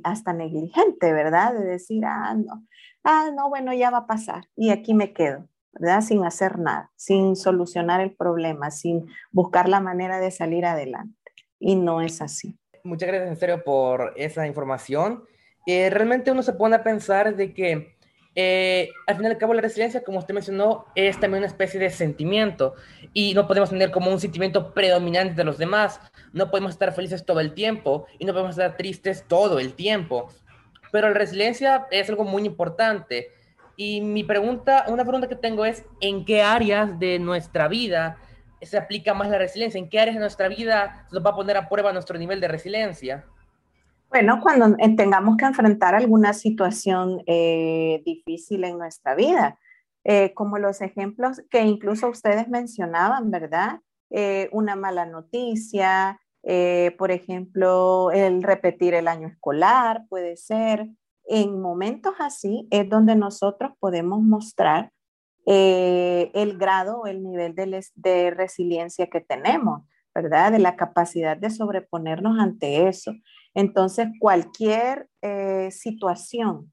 hasta 0.03 0.33
negligente, 0.33 1.11
¿verdad? 1.11 1.53
De 1.53 1.65
decir, 1.65 2.05
ah, 2.05 2.35
no, 2.35 2.65
ah, 3.03 3.29
no, 3.35 3.49
bueno, 3.49 3.73
ya 3.73 3.89
va 3.89 3.99
a 3.99 4.07
pasar 4.07 4.45
y 4.55 4.69
aquí 4.69 4.93
me 4.93 5.13
quedo, 5.13 5.47
¿verdad? 5.73 6.01
Sin 6.01 6.23
hacer 6.23 6.57
nada, 6.57 6.91
sin 6.95 7.35
solucionar 7.35 8.01
el 8.01 8.15
problema, 8.15 8.71
sin 8.71 9.07
buscar 9.31 9.67
la 9.67 9.81
manera 9.81 10.19
de 10.19 10.31
salir 10.31 10.65
adelante. 10.65 11.15
Y 11.59 11.75
no 11.75 12.01
es 12.01 12.21
así. 12.21 12.57
Muchas 12.83 13.07
gracias, 13.07 13.29
en 13.29 13.35
serio, 13.35 13.63
por 13.65 14.13
esa 14.15 14.47
información. 14.47 15.25
Eh, 15.65 15.89
realmente 15.89 16.31
uno 16.31 16.43
se 16.43 16.53
pone 16.53 16.77
a 16.77 16.83
pensar 16.83 17.35
de 17.35 17.53
que 17.53 17.96
eh, 18.39 18.93
al 19.07 19.15
final 19.15 19.31
al 19.31 19.39
cabo 19.39 19.55
la 19.55 19.61
resiliencia, 19.61 20.03
como 20.03 20.19
usted 20.19 20.35
mencionó, 20.35 20.85
es 20.93 21.19
también 21.19 21.39
una 21.39 21.47
especie 21.47 21.79
de 21.79 21.89
sentimiento 21.89 22.75
y 23.11 23.33
no 23.33 23.47
podemos 23.47 23.71
tener 23.71 23.89
como 23.89 24.11
un 24.11 24.19
sentimiento 24.19 24.75
predominante 24.75 25.33
de 25.33 25.43
los 25.43 25.57
demás. 25.57 25.99
No 26.33 26.51
podemos 26.51 26.73
estar 26.73 26.93
felices 26.93 27.25
todo 27.25 27.39
el 27.39 27.55
tiempo 27.55 28.05
y 28.19 28.25
no 28.25 28.33
podemos 28.33 28.51
estar 28.51 28.77
tristes 28.77 29.25
todo 29.27 29.57
el 29.57 29.73
tiempo. 29.73 30.29
Pero 30.91 31.07
la 31.07 31.15
resiliencia 31.15 31.87
es 31.89 32.09
algo 32.09 32.25
muy 32.25 32.45
importante. 32.45 33.31
Y 33.75 34.01
mi 34.01 34.23
pregunta, 34.23 34.85
una 34.87 35.01
pregunta 35.01 35.27
que 35.27 35.35
tengo 35.35 35.65
es, 35.65 35.83
¿en 35.99 36.23
qué 36.23 36.43
áreas 36.43 36.99
de 36.99 37.17
nuestra 37.17 37.67
vida 37.67 38.19
se 38.61 38.77
aplica 38.77 39.15
más 39.15 39.29
la 39.29 39.39
resiliencia? 39.39 39.79
¿En 39.79 39.89
qué 39.89 39.99
áreas 39.99 40.15
de 40.15 40.21
nuestra 40.21 40.47
vida 40.47 41.07
nos 41.11 41.25
va 41.25 41.31
a 41.31 41.35
poner 41.35 41.57
a 41.57 41.67
prueba 41.67 41.91
nuestro 41.91 42.19
nivel 42.19 42.39
de 42.39 42.49
resiliencia? 42.49 43.25
Bueno, 44.09 44.39
cuando 44.41 44.77
tengamos 44.95 45.35
que 45.35 45.45
enfrentar 45.45 45.93
alguna 45.93 46.31
situación 46.31 47.23
eh, 47.27 48.01
difícil 48.05 48.63
en 48.63 48.77
nuestra 48.77 49.15
vida, 49.15 49.59
eh, 50.05 50.33
como 50.33 50.57
los 50.57 50.81
ejemplos 50.81 51.41
que 51.49 51.61
incluso 51.63 52.07
ustedes 52.07 52.47
mencionaban, 52.47 53.29
¿verdad? 53.31 53.81
Eh, 54.09 54.47
una 54.53 54.77
mala 54.77 55.05
noticia, 55.05 56.19
por 56.97 57.11
ejemplo, 57.11 58.09
el 58.11 58.41
repetir 58.41 58.93
el 58.93 59.09
año 59.09 59.27
escolar, 59.27 60.05
puede 60.07 60.37
ser. 60.37 60.87
En 61.25 61.59
momentos 61.61 62.13
así 62.19 62.69
es 62.71 62.87
donde 62.87 63.17
nosotros 63.17 63.73
podemos 63.81 64.21
mostrar 64.21 64.93
el 65.45 66.57
grado 66.57 67.01
o 67.01 67.07
el 67.07 67.21
nivel 67.21 67.53
de, 67.53 67.85
de 67.95 68.31
resiliencia 68.31 69.07
que 69.07 69.19
tenemos, 69.19 69.81
¿verdad? 70.15 70.53
De 70.53 70.59
la 70.59 70.77
capacidad 70.77 71.35
de 71.35 71.49
sobreponernos 71.49 72.39
ante 72.39 72.87
eso. 72.87 73.11
Entonces, 73.57 74.09
cualquier 74.19 75.09
eh, 75.23 75.71
situación 75.71 76.71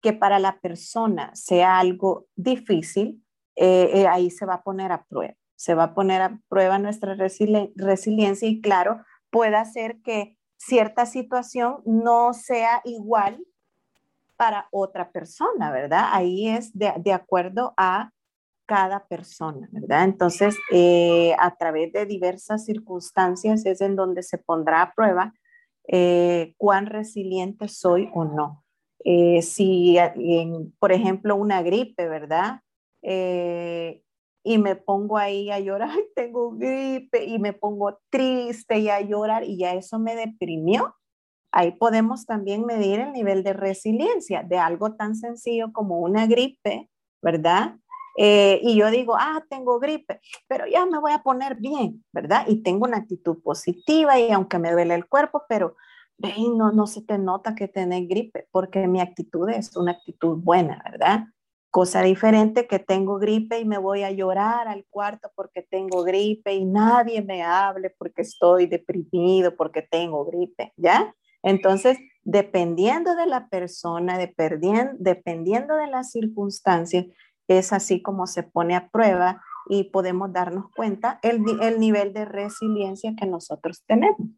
que 0.00 0.12
para 0.12 0.38
la 0.38 0.60
persona 0.60 1.34
sea 1.34 1.80
algo 1.80 2.28
difícil, 2.36 3.20
eh, 3.56 3.90
eh, 3.92 4.06
ahí 4.06 4.30
se 4.30 4.46
va 4.46 4.54
a 4.54 4.62
poner 4.62 4.92
a 4.92 5.04
prueba. 5.06 5.34
Se 5.56 5.74
va 5.74 5.82
a 5.84 5.94
poner 5.94 6.22
a 6.22 6.38
prueba 6.48 6.78
nuestra 6.78 7.16
resiliencia 7.16 8.48
y 8.48 8.60
claro, 8.60 9.02
puede 9.30 9.56
hacer 9.56 10.02
que 10.02 10.38
cierta 10.56 11.04
situación 11.04 11.82
no 11.84 12.32
sea 12.32 12.80
igual 12.84 13.44
para 14.36 14.68
otra 14.70 15.10
persona, 15.10 15.72
¿verdad? 15.72 16.10
Ahí 16.12 16.48
es 16.48 16.70
de, 16.78 17.12
acuerdo 17.12 17.74
a 17.76 18.12
cada 18.66 19.04
persona, 19.08 19.68
¿verdad? 19.72 20.04
Entonces, 20.04 20.56
a 21.40 21.56
través 21.56 21.92
de 21.92 22.06
diversas 22.06 22.64
circunstancias 22.64 23.66
es 23.66 23.80
en 23.80 23.96
donde 23.96 24.22
se 24.22 24.38
pondrá 24.38 24.80
a 24.82 24.92
prueba 24.92 25.34
cuán 26.56 26.86
resiliente 26.86 27.68
soy 27.68 28.10
o 28.14 28.24
no. 28.24 28.64
si, 29.42 29.96
por 30.78 30.92
ejemplo, 30.92 31.36
una 31.36 31.62
gripe, 31.62 32.08
¿verdad? 32.08 32.60
Eh, 33.02 34.02
y 34.42 34.58
me 34.58 34.76
pongo 34.76 35.16
ahí 35.18 35.50
a 35.50 35.58
llorar, 35.58 35.90
tengo 36.14 36.52
gripe 36.52 37.24
y 37.24 37.38
me 37.38 37.52
pongo 37.52 37.98
triste 38.10 38.78
y 38.78 38.88
a 38.88 39.00
llorar 39.00 39.44
y 39.44 39.58
ya 39.58 39.74
eso 39.74 39.98
me 39.98 40.14
deprimió. 40.14 40.94
Ahí 41.50 41.72
podemos 41.72 42.26
también 42.26 42.66
medir 42.66 43.00
el 43.00 43.12
nivel 43.12 43.44
de 43.44 43.52
resiliencia 43.52 44.42
de 44.42 44.58
algo 44.58 44.96
tan 44.96 45.14
sencillo 45.14 45.72
como 45.72 46.00
una 46.00 46.26
gripe, 46.26 46.90
¿verdad? 47.22 47.76
Eh, 48.16 48.60
y 48.62 48.76
yo 48.76 48.90
digo, 48.90 49.16
ah, 49.18 49.42
tengo 49.50 49.80
gripe, 49.80 50.20
pero 50.46 50.66
ya 50.66 50.86
me 50.86 50.98
voy 50.98 51.12
a 51.12 51.22
poner 51.22 51.56
bien, 51.56 52.04
¿verdad? 52.12 52.44
Y 52.46 52.62
tengo 52.62 52.86
una 52.86 52.98
actitud 52.98 53.42
positiva 53.42 54.18
y 54.18 54.30
aunque 54.30 54.58
me 54.58 54.70
duele 54.70 54.94
el 54.94 55.08
cuerpo, 55.08 55.42
pero 55.48 55.74
no, 56.18 56.72
no 56.72 56.86
se 56.86 57.02
te 57.02 57.18
nota 57.18 57.54
que 57.54 57.68
tenés 57.68 58.08
gripe 58.08 58.46
porque 58.50 58.86
mi 58.86 59.00
actitud 59.00 59.48
es 59.50 59.76
una 59.76 59.92
actitud 59.92 60.38
buena, 60.38 60.82
¿verdad? 60.84 61.26
Cosa 61.70 62.02
diferente 62.02 62.68
que 62.68 62.78
tengo 62.78 63.18
gripe 63.18 63.58
y 63.58 63.64
me 63.64 63.78
voy 63.78 64.04
a 64.04 64.12
llorar 64.12 64.68
al 64.68 64.84
cuarto 64.88 65.30
porque 65.34 65.62
tengo 65.62 66.04
gripe 66.04 66.54
y 66.54 66.64
nadie 66.64 67.20
me 67.22 67.42
hable 67.42 67.90
porque 67.90 68.22
estoy 68.22 68.66
deprimido 68.66 69.56
porque 69.56 69.82
tengo 69.82 70.24
gripe, 70.24 70.72
¿ya? 70.76 71.14
Entonces, 71.42 71.98
dependiendo 72.22 73.16
de 73.16 73.26
la 73.26 73.48
persona, 73.48 74.16
dependiendo 74.18 75.76
de 75.76 75.86
las 75.88 76.10
circunstancias, 76.10 77.06
es 77.48 77.72
así 77.72 78.02
como 78.02 78.26
se 78.26 78.42
pone 78.42 78.76
a 78.76 78.88
prueba 78.88 79.42
y 79.68 79.84
podemos 79.84 80.32
darnos 80.32 80.66
cuenta 80.74 81.18
el, 81.22 81.42
el 81.62 81.80
nivel 81.80 82.12
de 82.12 82.24
resiliencia 82.24 83.14
que 83.18 83.26
nosotros 83.26 83.82
tenemos. 83.86 84.28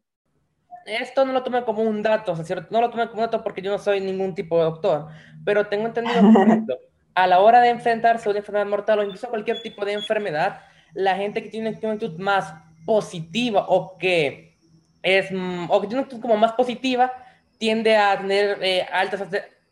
Esto 0.85 1.25
no 1.25 1.33
lo 1.33 1.43
tomé 1.43 1.65
como 1.65 1.81
un 1.81 2.01
dato, 2.01 2.35
¿cierto? 2.45 2.67
No 2.71 2.79
lo 2.79 2.89
tomé 2.89 3.09
como 3.09 3.21
un 3.21 3.25
dato 3.25 3.43
porque 3.43 3.61
yo 3.61 3.71
no 3.71 3.77
soy 3.77 3.99
ningún 3.99 4.33
tipo 4.33 4.57
de 4.57 4.63
doctor, 4.63 5.07
pero 5.43 5.67
tengo 5.67 5.85
entendido, 5.85 6.21
por 6.31 6.41
ejemplo, 6.47 6.77
a 7.13 7.27
la 7.27 7.39
hora 7.39 7.59
de 7.59 7.69
enfrentarse 7.69 8.27
a 8.27 8.31
una 8.31 8.39
enfermedad 8.39 8.67
mortal 8.67 8.99
o 8.99 9.03
incluso 9.03 9.27
cualquier 9.27 9.61
tipo 9.61 9.83
de 9.83 9.93
enfermedad, 9.93 10.61
la 10.93 11.15
gente 11.15 11.43
que 11.43 11.49
tiene 11.49 11.69
una 11.69 11.75
actitud 11.75 12.17
más 12.17 12.53
positiva 12.85 13.65
o 13.67 13.97
que 13.97 14.57
es 15.01 15.29
mm, 15.31 15.65
o 15.69 15.81
que 15.81 15.87
tiene 15.87 16.01
una 16.01 16.03
actitud 16.03 16.21
como 16.21 16.37
más 16.37 16.53
positiva 16.53 17.11
tiende 17.57 17.97
a 17.97 18.17
tener 18.17 18.59
eh, 18.61 18.85
altas 18.91 19.27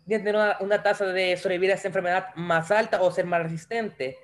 tener 0.05 0.35
una, 0.59 0.83
tasa 0.83 1.05
de 1.07 1.35
sobrevivir 1.37 1.71
a 1.71 1.75
esa 1.75 1.87
enfermedad 1.87 2.27
más 2.35 2.71
alta 2.71 3.01
o 3.01 3.11
ser 3.11 3.25
más 3.25 3.41
resistente. 3.43 4.17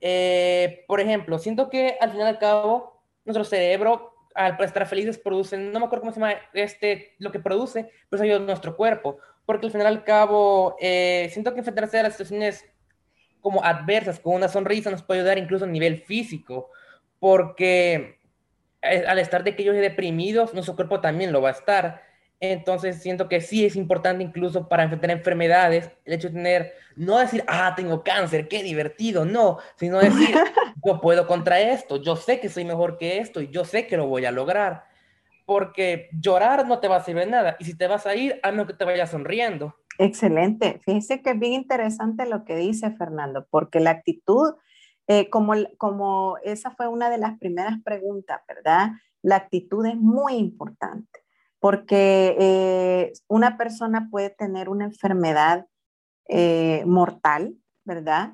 Eh, 0.00 0.84
por 0.86 1.00
ejemplo, 1.00 1.38
siento 1.38 1.68
que 1.68 1.96
al 2.00 2.10
final 2.10 2.26
y 2.26 2.30
al 2.30 2.38
cabo 2.38 3.02
nuestro 3.24 3.44
cerebro 3.44 4.14
al 4.34 4.56
estar 4.60 4.86
felices 4.86 5.18
produce, 5.18 5.58
no 5.58 5.80
me 5.80 5.86
acuerdo 5.86 6.02
cómo 6.02 6.12
se 6.12 6.20
llama 6.20 6.34
este, 6.54 7.16
lo 7.18 7.32
que 7.32 7.40
produce, 7.40 7.90
pero 8.08 8.22
eso 8.22 8.34
es 8.36 8.40
nuestro 8.40 8.76
cuerpo 8.76 9.18
porque 9.50 9.66
al 9.66 9.72
final 9.72 9.88
al 9.88 10.04
cabo 10.04 10.76
eh, 10.78 11.28
siento 11.32 11.52
que 11.52 11.58
enfrentarse 11.58 11.98
a 11.98 12.04
las 12.04 12.12
situaciones 12.12 12.64
como 13.40 13.64
adversas 13.64 14.20
con 14.20 14.34
una 14.36 14.48
sonrisa 14.48 14.92
nos 14.92 15.02
puede 15.02 15.20
ayudar 15.20 15.38
incluso 15.38 15.64
a 15.64 15.68
nivel 15.68 16.02
físico, 16.02 16.70
porque 17.18 18.20
eh, 18.80 19.04
al 19.08 19.18
estar 19.18 19.42
de 19.42 19.50
aquellos 19.50 19.74
deprimidos, 19.74 20.54
nuestro 20.54 20.76
cuerpo 20.76 21.00
también 21.00 21.32
lo 21.32 21.42
va 21.42 21.48
a 21.48 21.52
estar. 21.52 22.00
Entonces 22.40 23.02
siento 23.02 23.28
que 23.28 23.40
sí 23.40 23.66
es 23.66 23.76
importante 23.76 24.24
incluso 24.24 24.68
para 24.68 24.84
enfrentar 24.84 25.10
enfermedades, 25.10 25.90
el 26.04 26.14
hecho 26.14 26.28
de 26.28 26.34
tener, 26.34 26.72
no 26.96 27.18
decir, 27.18 27.44
ah, 27.46 27.74
tengo 27.76 28.02
cáncer, 28.02 28.48
qué 28.48 28.62
divertido, 28.62 29.26
no, 29.26 29.58
sino 29.76 29.98
decir, 29.98 30.34
yo 30.84 31.00
puedo 31.00 31.26
contra 31.26 31.60
esto, 31.60 31.96
yo 31.96 32.16
sé 32.16 32.40
que 32.40 32.48
soy 32.48 32.64
mejor 32.64 32.96
que 32.96 33.18
esto 33.18 33.42
y 33.42 33.48
yo 33.48 33.64
sé 33.64 33.86
que 33.86 33.98
lo 33.98 34.06
voy 34.06 34.24
a 34.24 34.30
lograr 34.30 34.90
porque 35.50 36.08
llorar 36.12 36.64
no 36.64 36.78
te 36.78 36.86
va 36.86 36.94
a 36.94 37.02
servir 37.02 37.24
de 37.24 37.30
nada. 37.32 37.56
Y 37.58 37.64
si 37.64 37.76
te 37.76 37.88
vas 37.88 38.06
a 38.06 38.14
ir, 38.14 38.38
a 38.44 38.52
menos 38.52 38.68
que 38.68 38.72
te 38.72 38.84
vayas 38.84 39.10
sonriendo. 39.10 39.74
Excelente. 39.98 40.80
Fíjese 40.84 41.22
que 41.22 41.30
es 41.30 41.38
bien 41.40 41.54
interesante 41.54 42.24
lo 42.24 42.44
que 42.44 42.54
dice 42.54 42.92
Fernando, 42.92 43.48
porque 43.50 43.80
la 43.80 43.90
actitud, 43.90 44.54
eh, 45.08 45.28
como, 45.28 45.54
como 45.76 46.36
esa 46.44 46.70
fue 46.70 46.86
una 46.86 47.10
de 47.10 47.18
las 47.18 47.36
primeras 47.40 47.82
preguntas, 47.82 48.40
¿verdad? 48.46 48.90
La 49.22 49.34
actitud 49.34 49.84
es 49.86 49.96
muy 49.96 50.34
importante, 50.34 51.24
porque 51.60 52.36
eh, 52.38 53.12
una 53.28 53.56
persona 53.58 54.08
puede 54.10 54.30
tener 54.30 54.68
una 54.70 54.86
enfermedad 54.86 55.66
eh, 56.26 56.82
mortal, 56.86 57.54
¿verdad? 57.84 58.32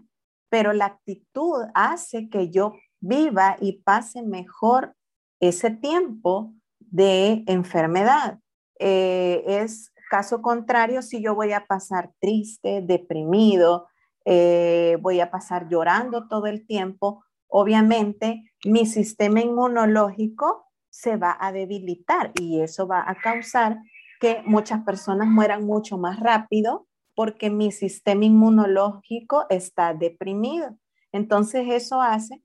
Pero 0.49 0.73
la 0.73 0.87
actitud 0.87 1.65
hace 1.75 2.29
que 2.31 2.51
yo 2.51 2.75
viva 3.01 3.57
y 3.61 3.83
pase 3.83 4.23
mejor 4.23 4.95
ese 5.41 5.71
tiempo 5.71 6.55
de 6.79 7.43
enfermedad. 7.49 8.39
Eh, 8.79 9.43
es 9.47 9.93
caso 10.09 10.41
contrario 10.41 11.03
si 11.03 11.21
yo 11.21 11.35
voy 11.35 11.53
a 11.53 11.67
pasar 11.67 12.13
triste, 12.21 12.81
deprimido, 12.81 13.89
voy 14.25 15.21
a 15.21 15.31
pasar 15.31 15.69
llorando 15.69 16.27
todo 16.27 16.47
el 16.47 16.67
tiempo, 16.67 17.25
obviamente 17.47 18.43
mi 18.65 18.85
sistema 18.87 19.41
inmunológico 19.41 20.66
se 20.97 21.17
va 21.17 21.37
a 21.39 21.53
debilitar 21.53 22.33
y 22.41 22.63
eso 22.63 22.87
va 22.87 23.05
a 23.07 23.15
causar 23.17 23.79
que 24.19 24.43
muchas 24.47 24.83
personas 24.83 25.29
mueran 25.29 25.67
mucho 25.67 25.99
más 25.99 26.19
rápido 26.21 26.87
porque 27.15 27.51
mi 27.51 27.71
sistema 27.71 28.25
inmunológico 28.25 29.45
está 29.51 29.93
deprimido. 29.93 30.75
Entonces 31.13 31.67
eso 31.69 32.01
hace 32.01 32.43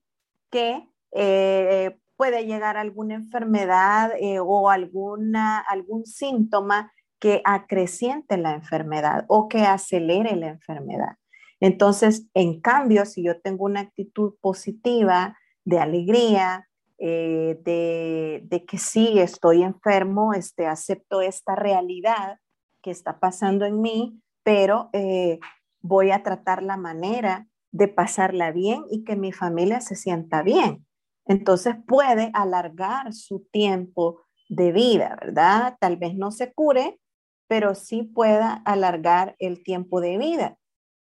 que 0.50 0.86
eh, 1.14 1.98
puede 2.18 2.46
llegar 2.46 2.76
alguna 2.76 3.16
enfermedad 3.16 4.12
eh, 4.20 4.40
o 4.40 4.70
alguna, 4.70 5.60
algún 5.60 6.06
síntoma 6.06 6.92
que 7.20 7.42
acreciente 7.46 8.36
la 8.36 8.54
enfermedad 8.54 9.24
o 9.30 9.48
que 9.48 9.62
acelere 9.62 10.36
la 10.36 10.50
enfermedad. 10.50 11.16
Entonces, 11.62 12.28
en 12.34 12.60
cambio, 12.60 13.06
si 13.06 13.24
yo 13.24 13.40
tengo 13.40 13.66
una 13.66 13.82
actitud 13.82 14.34
positiva, 14.42 15.38
de 15.64 15.80
alegría, 15.80 16.68
eh, 17.04 17.60
de, 17.64 18.66
que 18.66 18.78
sí 18.78 19.20
estoy 19.20 19.64
enfermo, 19.64 20.34
este, 20.34 20.68
acepto 20.68 21.22
esta 21.22 21.56
realidad 21.56 22.38
que 22.84 22.92
está 22.92 23.20
pasando 23.20 23.66
en 23.66 23.82
mí, 23.82 24.22
pero 24.44 24.92
eh, 24.94 25.40
voy 25.82 26.12
a 26.12 26.22
tratar 26.22 26.62
la 26.62 26.78
manera 26.78 27.48
de 27.72 27.88
pasarla 27.88 28.52
bien 28.52 28.84
y 28.92 29.04
que 29.04 29.16
mi 29.16 29.32
familia 29.32 29.82
se 29.82 29.96
sienta 29.96 30.44
bien. 30.44 30.86
Entonces 31.26 31.76
puede 31.88 32.30
alargar 32.34 33.14
su 33.14 33.48
tiempo 33.52 34.22
de 34.48 34.72
vida, 34.72 35.18
¿verdad? 35.20 35.78
Tal 35.80 35.98
vez 35.98 36.14
no 36.14 36.30
se 36.30 36.54
cure, 36.54 37.00
pero 37.48 37.74
sí 37.74 38.04
pueda 38.04 38.62
alargar 38.64 39.36
el 39.40 39.64
tiempo 39.64 40.02
de 40.02 40.20
vida, 40.20 40.58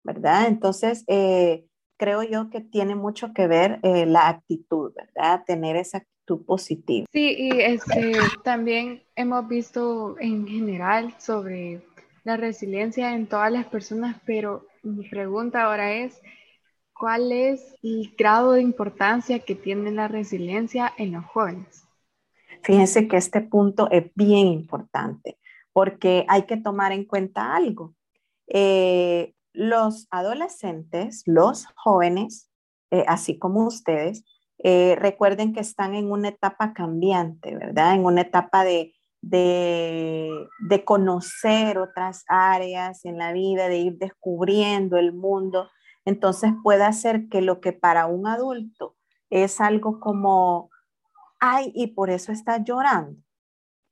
¿verdad? 0.05 0.47
Entonces, 0.47 1.03
eh, 1.07 1.65
creo 1.99 2.23
yo 2.23 2.49
que 2.49 2.61
tiene 2.61 2.95
mucho 2.95 3.33
que 3.33 3.47
ver 3.47 3.79
eh, 3.83 4.07
la 4.07 4.29
actitud, 4.29 4.93
¿verdad? 4.95 5.43
Tener 5.45 5.75
esa 5.75 5.99
actitud 5.99 6.45
positiva. 6.45 7.05
Sí, 7.11 7.35
y 7.37 7.59
este, 7.59 8.13
también 8.43 9.03
hemos 9.15 9.47
visto 9.47 10.15
en 10.19 10.47
general 10.47 11.13
sobre 11.19 11.81
la 12.23 12.37
resiliencia 12.37 13.13
en 13.13 13.27
todas 13.27 13.51
las 13.51 13.65
personas, 13.67 14.15
pero 14.25 14.65
mi 14.81 15.07
pregunta 15.07 15.63
ahora 15.63 15.93
es, 15.93 16.19
¿Cuál 16.99 17.31
es 17.31 17.77
el 17.81 18.13
grado 18.17 18.51
de 18.51 18.61
importancia 18.61 19.39
que 19.39 19.55
tiene 19.55 19.89
la 19.89 20.09
resiliencia 20.09 20.93
en 20.97 21.13
los 21.13 21.23
jóvenes? 21.23 21.87
Fíjense 22.61 23.07
que 23.07 23.15
este 23.15 23.39
punto 23.39 23.89
es 23.89 24.11
bien 24.15 24.47
importante 24.47 25.37
porque 25.71 26.25
hay 26.27 26.41
que 26.43 26.57
tomar 26.57 26.91
en 26.91 27.05
cuenta 27.05 27.55
algo. 27.55 27.95
Eh, 28.47 29.33
los 29.53 30.07
adolescentes, 30.11 31.23
los 31.25 31.67
jóvenes, 31.75 32.49
eh, 32.91 33.05
así 33.07 33.37
como 33.37 33.65
ustedes, 33.65 34.23
eh, 34.63 34.95
recuerden 34.97 35.53
que 35.53 35.61
están 35.61 35.95
en 35.95 36.11
una 36.11 36.29
etapa 36.29 36.73
cambiante, 36.73 37.55
¿verdad? 37.55 37.95
En 37.95 38.05
una 38.05 38.21
etapa 38.21 38.63
de, 38.63 38.93
de 39.21 40.83
conocer 40.85 41.77
otras 41.77 42.23
áreas 42.27 43.05
en 43.05 43.17
la 43.17 43.31
vida, 43.33 43.67
de 43.67 43.77
ir 43.77 43.97
descubriendo 43.97 44.97
el 44.97 45.13
mundo 45.13 45.69
entonces 46.09 46.53
puede 46.63 46.83
hacer 46.83 47.29
que 47.29 47.41
lo 47.41 47.61
que 47.61 47.71
para 47.71 48.07
un 48.07 48.25
adulto 48.25 48.95
es 49.29 49.61
algo 49.61 49.99
como, 49.99 50.71
ay, 51.39 51.71
y 51.75 51.87
por 51.87 52.09
eso 52.09 52.31
está 52.31 52.63
llorando. 52.63 53.21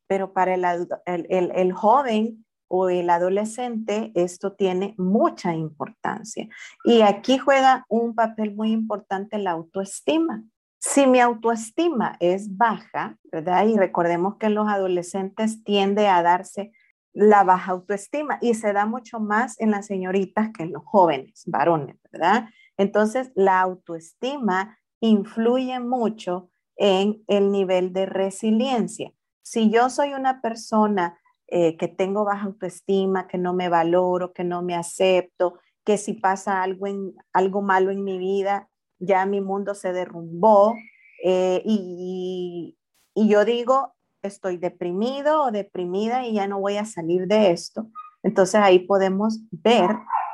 pero 0.07 0.33
para 0.33 0.55
el, 0.55 0.65
el, 1.05 1.51
el, 1.53 1.73
joven 1.73 2.45
o 2.67 2.89
el 2.89 3.09
adolescente 3.09 4.11
esto 4.15 4.53
tiene 4.53 4.93
mucha 4.97 5.53
importancia. 5.53 6.47
Y 6.83 7.01
aquí 7.01 7.37
juega 7.37 7.85
un 7.89 8.15
papel 8.15 8.55
muy 8.55 8.71
importante 8.71 9.37
la 9.37 9.51
autoestima. 9.51 10.43
Si 10.79 11.07
mi 11.07 11.19
autoestima 11.19 12.17
es 12.19 12.55
baja, 12.55 13.17
¿verdad? 13.31 13.67
Y 13.67 13.77
recordemos 13.77 14.37
que 14.37 14.49
los 14.49 14.67
adolescentes 14.67 15.63
tiende 15.63 16.07
a 16.07 16.21
darse 16.21 16.71
la 17.13 17.43
baja 17.43 17.71
autoestima 17.71 18.37
y 18.41 18.53
se 18.53 18.73
da 18.73 18.85
mucho 18.85 19.19
más 19.19 19.59
en 19.59 19.71
las 19.71 19.87
señoritas 19.87 20.51
que 20.55 20.63
en 20.63 20.73
los 20.73 20.83
jóvenes, 20.85 21.43
varones, 21.47 21.97
¿verdad? 22.11 22.49
Entonces, 22.77 23.31
la 23.35 23.59
autoestima 23.61 24.77
influye 24.99 25.79
mucho 25.79 26.49
en 26.75 27.23
el 27.27 27.51
nivel 27.51 27.91
de 27.91 28.05
resiliencia. 28.05 29.11
Si 29.41 29.71
yo 29.71 29.89
soy 29.89 30.13
una 30.13 30.41
persona 30.41 31.17
eh, 31.47 31.77
que 31.77 31.87
tengo 31.87 32.25
baja 32.25 32.45
autoestima, 32.45 33.27
que 33.27 33.37
no 33.37 33.53
me 33.53 33.69
valoro, 33.69 34.33
que 34.33 34.43
no 34.43 34.61
me 34.61 34.75
acepto, 34.75 35.59
que 35.85 35.97
si 35.97 36.13
pasa 36.13 36.61
algo, 36.61 36.87
en, 36.87 37.15
algo 37.31 37.61
malo 37.61 37.91
en 37.91 38.03
mi 38.03 38.17
vida, 38.17 38.69
ya 38.99 39.25
mi 39.25 39.39
mundo 39.39 39.73
se 39.73 39.93
derrumbó 39.93 40.75
eh, 41.23 41.61
y, 41.63 42.77
y 43.13 43.27
yo 43.29 43.45
digo, 43.45 43.95
estoy 44.21 44.57
deprimido 44.57 45.43
o 45.43 45.51
deprimida 45.51 46.25
y 46.25 46.33
ya 46.33 46.47
no 46.47 46.59
voy 46.59 46.77
a 46.77 46.85
salir 46.85 47.27
de 47.27 47.51
esto. 47.51 47.89
Entonces 48.23 48.59
ahí 48.61 48.79
podemos 48.79 49.39
ver 49.51 49.89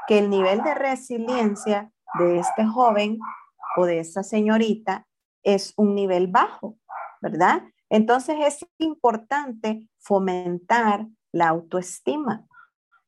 que 0.08 0.20
el 0.20 0.30
nivel 0.30 0.64
de 0.64 0.74
resiliencia 0.74 1.92
de 2.20 2.40
este 2.40 2.66
joven 2.66 3.20
o 3.78 3.86
de 3.86 4.00
esta 4.00 4.24
señorita 4.24 5.08
es 5.44 5.74
un 5.78 5.96
nivel 5.96 6.28
bajo, 6.28 6.78
¿verdad? 7.22 7.64
Entonces 7.90 8.38
es 8.42 8.66
importante 8.80 9.88
fomentar 10.04 11.08
la 11.32 11.48
autoestima 11.50 12.46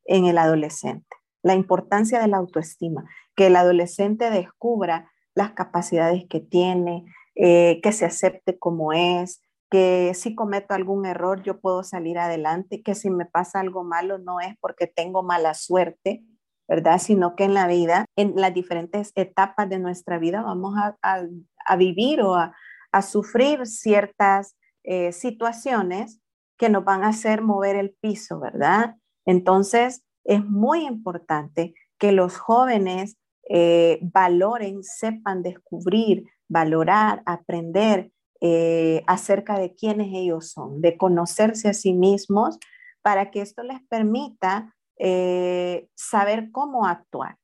en 0.06 0.26
el 0.26 0.38
adolescente, 0.38 1.16
la 1.44 1.56
importancia 1.56 2.20
de 2.20 2.28
la 2.28 2.38
autoestima, 2.38 3.06
que 3.36 3.48
el 3.48 3.56
adolescente 3.56 4.30
descubra 4.30 5.12
las 5.36 5.52
capacidades 5.52 6.26
que 6.28 6.40
tiene, 6.40 7.06
eh, 7.36 7.82
que 7.84 7.92
se 7.92 8.06
acepte 8.06 8.58
como 8.58 8.94
es, 8.94 9.42
que 9.70 10.14
si 10.14 10.36
cometo 10.36 10.74
algún 10.74 11.06
error 11.06 11.44
yo 11.44 11.60
puedo 11.60 11.84
salir 11.84 12.18
adelante, 12.18 12.82
que 12.82 12.96
si 12.96 13.10
me 13.10 13.26
pasa 13.26 13.60
algo 13.60 13.84
malo 13.84 14.18
no 14.18 14.40
es 14.40 14.56
porque 14.62 14.88
tengo 14.88 15.24
mala 15.24 15.54
suerte, 15.54 16.24
¿verdad? 16.68 17.00
Sino 17.00 17.36
que 17.36 17.44
en 17.44 17.54
la 17.54 17.68
vida, 17.68 18.06
en 18.16 18.34
las 18.36 18.54
diferentes 18.54 19.12
etapas 19.16 19.70
de 19.70 19.80
nuestra 19.80 20.18
vida 20.18 20.42
vamos 20.42 20.76
a, 21.02 21.76
vivir 21.78 22.22
o 22.22 22.36
a, 22.36 22.54
sufrir 23.02 23.66
ciertas 23.66 24.56
eh, 24.84 25.12
situaciones 25.12 26.22
que 26.58 26.70
nos 26.70 26.84
van 26.84 27.04
a 27.04 27.10
hacer 27.10 27.42
mover 27.42 27.76
el 27.76 27.92
piso, 27.92 28.40
¿verdad? 28.40 28.96
Entonces, 29.26 30.04
es 30.24 30.44
muy 30.44 30.86
importante 30.86 31.74
que 31.98 32.12
los 32.12 32.38
jóvenes 32.38 33.18
eh, 33.50 34.00
valoren, 34.02 34.84
sepan 34.84 35.44
descubrir, 35.44 36.24
valorar, 36.48 37.22
aprender 37.26 38.12
eh, 38.42 39.04
acerca 39.08 39.58
de 39.60 39.76
quiénes 39.76 40.10
ellos 40.14 40.52
son, 40.52 40.82
de 40.82 40.98
conocerse 40.98 41.70
a 41.70 41.74
sí 41.74 41.94
mismos, 41.94 42.60
para 43.02 43.30
que 43.30 43.42
esto 43.42 43.64
les 43.64 43.82
permita 43.88 44.76
eh, 44.98 45.88
saber 45.94 46.52
cómo 46.52 46.88
actuar, 46.88 47.38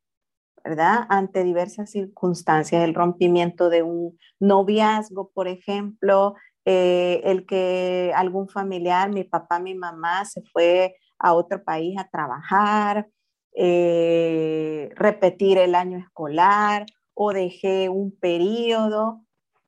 ¿verdad? 0.63 1.06
Ante 1.10 1.43
diversas 1.43 1.91
circunstancias, 1.91 2.84
el 2.84 2.95
rompimiento 2.95 3.69
de 3.69 3.84
un 3.84 4.17
noviazgo, 4.39 5.30
por 5.34 5.47
ejemplo, 5.47 6.36
eh, 6.65 7.21
el 7.24 7.45
que 7.45 8.12
algún 8.15 8.47
familiar, 8.47 9.12
mi 9.12 9.24
papá, 9.24 9.60
mi 9.60 9.76
mamá, 9.76 10.26
se 10.26 10.41
fue 10.54 10.95
a 11.19 11.34
otro 11.34 11.63
país 11.63 11.97
a 12.00 12.08
trabajar, 12.10 13.08
repetir 14.95 15.58
el 15.58 15.76
año 15.76 15.97
escolar 15.97 16.86
o 17.13 17.34
dejé 17.34 17.89
un 17.89 18.17
periodo 18.17 19.21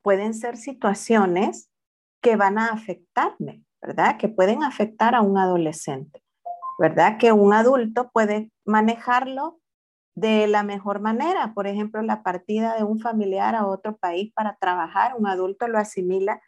pueden 0.04 0.34
ser 0.34 0.58
situaciones 0.58 1.70
que 2.20 2.36
van 2.36 2.58
a 2.58 2.68
afectarme, 2.68 3.64
¿verdad? 3.80 4.18
Que 4.18 4.28
pueden 4.28 4.62
afectar 4.62 5.14
a 5.14 5.22
un 5.22 5.38
adolescente, 5.38 6.22
¿verdad? 6.78 7.16
Que 7.18 7.32
un 7.32 7.54
adulto 7.54 8.10
puede 8.12 8.52
manejarlo 8.66 9.58
de 10.14 10.46
la 10.46 10.62
mejor 10.62 11.00
manera. 11.00 11.52
Por 11.54 11.66
ejemplo, 11.66 12.02
la 12.02 12.22
partida 12.22 12.76
de 12.76 12.84
un 12.84 13.00
familiar 13.00 13.54
a 13.54 13.66
otro 13.66 13.96
país 13.96 14.30
para 14.34 14.56
trabajar, 14.56 15.14
un 15.18 15.26
adulto 15.26 15.68
lo 15.68 15.78
asimila 15.78 16.40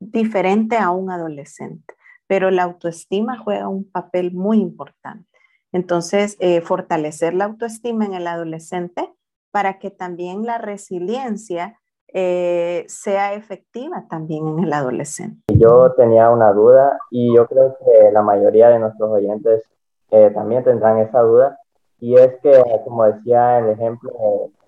diferente 0.00 0.76
a 0.76 0.90
un 0.90 1.10
adolescente, 1.10 1.94
pero 2.26 2.50
la 2.50 2.64
autoestima 2.64 3.38
juega 3.38 3.68
un 3.68 3.90
papel 3.90 4.32
muy 4.32 4.58
importante. 4.60 5.26
Entonces, 5.72 6.36
eh, 6.40 6.60
fortalecer 6.60 7.34
la 7.34 7.44
autoestima 7.44 8.06
en 8.06 8.14
el 8.14 8.26
adolescente 8.26 9.12
para 9.50 9.78
que 9.78 9.90
también 9.90 10.44
la 10.44 10.58
resiliencia 10.58 11.78
eh, 12.14 12.84
sea 12.88 13.34
efectiva 13.34 14.06
también 14.08 14.46
en 14.46 14.60
el 14.60 14.72
adolescente. 14.72 15.42
Yo 15.52 15.92
tenía 15.92 16.30
una 16.30 16.52
duda 16.52 16.98
y 17.10 17.34
yo 17.34 17.46
creo 17.46 17.76
que 17.78 18.10
la 18.12 18.22
mayoría 18.22 18.70
de 18.70 18.78
nuestros 18.78 19.10
oyentes 19.10 19.62
eh, 20.10 20.30
también 20.34 20.64
tendrán 20.64 20.98
esa 20.98 21.20
duda 21.20 21.58
y 22.00 22.14
es 22.14 22.32
que, 22.42 22.62
como 22.84 23.04
decía 23.04 23.58
el 23.58 23.70
ejemplo 23.70 24.12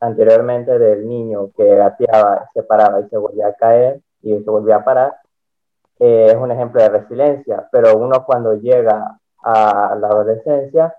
anteriormente 0.00 0.78
del 0.78 1.08
niño 1.08 1.50
que 1.56 1.76
gateaba, 1.76 2.46
se 2.52 2.62
paraba 2.62 3.00
y 3.00 3.08
se 3.08 3.16
volvía 3.16 3.48
a 3.48 3.54
caer 3.54 4.00
y 4.22 4.38
se 4.38 4.50
volvía 4.50 4.76
a 4.76 4.84
parar, 4.84 5.16
eh, 5.98 6.28
es 6.30 6.36
un 6.36 6.50
ejemplo 6.50 6.82
de 6.82 6.88
resiliencia, 6.88 7.68
pero 7.72 7.96
uno 7.96 8.24
cuando 8.24 8.54
llega 8.54 9.18
a 9.42 9.96
la 9.98 10.08
adolescencia 10.08 10.94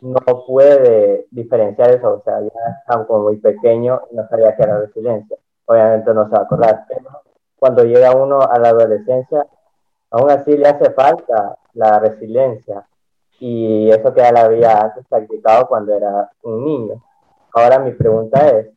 no 0.00 0.20
puede 0.46 1.26
diferenciar 1.30 1.90
eso, 1.90 2.14
o 2.14 2.22
sea, 2.22 2.40
ya 2.40 2.48
está 2.80 3.04
como 3.06 3.24
muy 3.24 3.38
pequeño 3.38 4.02
y 4.10 4.16
no 4.16 4.28
sabía 4.28 4.54
qué 4.56 4.62
era 4.62 4.78
resiliencia 4.80 5.36
obviamente 5.66 6.14
no 6.14 6.24
se 6.24 6.30
va 6.30 6.38
a 6.38 6.42
acordar. 6.42 6.86
cuando 7.58 7.84
llega 7.84 8.14
uno 8.14 8.40
a 8.40 8.58
la 8.58 8.68
adolescencia, 8.70 9.46
aún 10.10 10.30
así 10.30 10.56
le 10.56 10.68
hace 10.68 10.90
falta 10.92 11.56
la 11.74 11.98
resiliencia 11.98 12.86
y 13.38 13.90
eso 13.90 14.14
que 14.14 14.20
ya 14.20 14.28
había 14.28 14.80
antes 14.80 15.04
practicado 15.08 15.66
cuando 15.66 15.94
era 15.94 16.30
un 16.42 16.64
niño. 16.64 17.02
Ahora 17.52 17.78
mi 17.78 17.92
pregunta 17.92 18.48
es, 18.48 18.68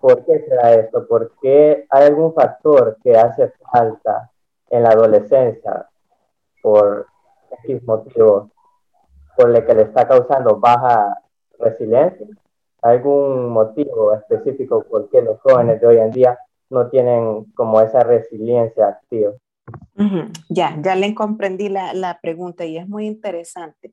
¿por 0.00 0.24
qué 0.24 0.44
será 0.48 0.74
esto? 0.74 1.06
¿Por 1.06 1.32
qué 1.40 1.86
hay 1.90 2.06
algún 2.06 2.34
factor 2.34 2.96
que 3.02 3.16
hace 3.16 3.52
falta 3.72 4.30
en 4.70 4.82
la 4.82 4.90
adolescencia 4.90 5.88
por 6.62 7.06
X 7.64 7.82
motivo 7.84 8.50
por 9.36 9.54
el 9.54 9.64
que 9.64 9.74
le 9.74 9.82
está 9.82 10.06
causando 10.06 10.58
baja 10.58 11.22
resiliencia? 11.58 12.26
algún 12.82 13.50
motivo 13.50 14.14
específico 14.14 14.84
por 14.88 15.10
qué 15.10 15.22
los 15.22 15.40
jóvenes 15.40 15.80
de 15.80 15.86
hoy 15.86 15.98
en 15.98 16.10
día 16.10 16.38
no 16.70 16.88
tienen 16.88 17.44
como 17.54 17.80
esa 17.80 18.00
resiliencia 18.00 18.88
activa. 18.88 19.32
Ya, 20.48 20.78
ya 20.82 20.94
le 20.94 21.14
comprendí 21.14 21.68
la, 21.68 21.92
la, 21.92 22.20
pregunta 22.20 22.64
y 22.64 22.78
es 22.78 22.88
muy 22.88 23.06
interesante. 23.06 23.92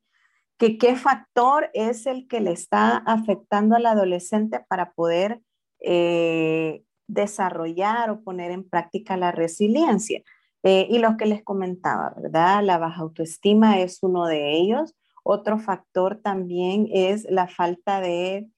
¿Que 0.57 0.77
¿Qué 0.77 0.95
factor 0.95 1.69
es 1.73 2.05
el 2.05 2.27
que 2.27 2.39
le 2.39 2.51
está 2.51 2.97
afectando 2.97 3.75
al 3.75 3.85
adolescente 3.85 4.63
para 4.69 4.91
poder 4.91 5.41
eh, 5.79 6.83
desarrollar 7.07 8.09
o 8.09 8.21
poner 8.21 8.51
en 8.51 8.67
práctica 8.67 9.17
la 9.17 9.31
resiliencia? 9.31 10.21
Eh, 10.63 10.87
y 10.89 10.97
lo 10.97 11.15
que 11.17 11.25
les 11.25 11.43
comentaba, 11.43 12.13
¿verdad? 12.17 12.63
La 12.63 12.77
baja 12.77 13.01
autoestima 13.01 13.79
es 13.79 14.01
uno 14.01 14.25
de 14.25 14.53
ellos. 14.53 14.95
Otro 15.23 15.59
factor 15.59 16.21
también 16.21 16.87
es 16.91 17.25
la 17.29 17.47
falta 17.47 18.01
de 18.01 18.49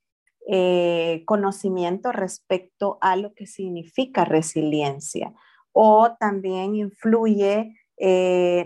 eh, 0.49 1.23
conocimiento 1.25 2.12
respecto 2.12 2.97
a 3.01 3.15
lo 3.17 3.34
que 3.34 3.45
significa 3.45 4.23
resiliencia 4.23 5.34
o 5.73 6.15
también 6.19 6.75
influye 6.75 7.75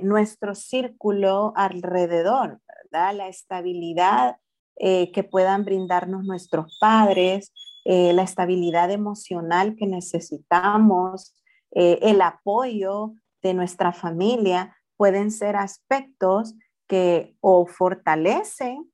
nuestro 0.01 0.55
círculo 0.55 1.53
alrededor, 1.55 2.59
¿verdad? 2.91 3.15
La 3.15 3.27
estabilidad 3.29 4.37
que 4.77 5.27
puedan 5.29 5.63
brindarnos 5.63 6.25
nuestros 6.25 6.77
padres, 6.79 7.53
la 7.83 8.21
estabilidad 8.21 8.91
emocional 8.91 9.75
que 9.75 9.87
necesitamos, 9.87 11.35
el 11.71 12.21
apoyo 12.21 13.13
de 13.41 13.53
nuestra 13.53 13.91
familia, 13.91 14.75
pueden 14.97 15.31
ser 15.31 15.55
aspectos 15.55 16.53
que 16.87 17.35
o 17.39 17.65
fortalecen 17.65 18.91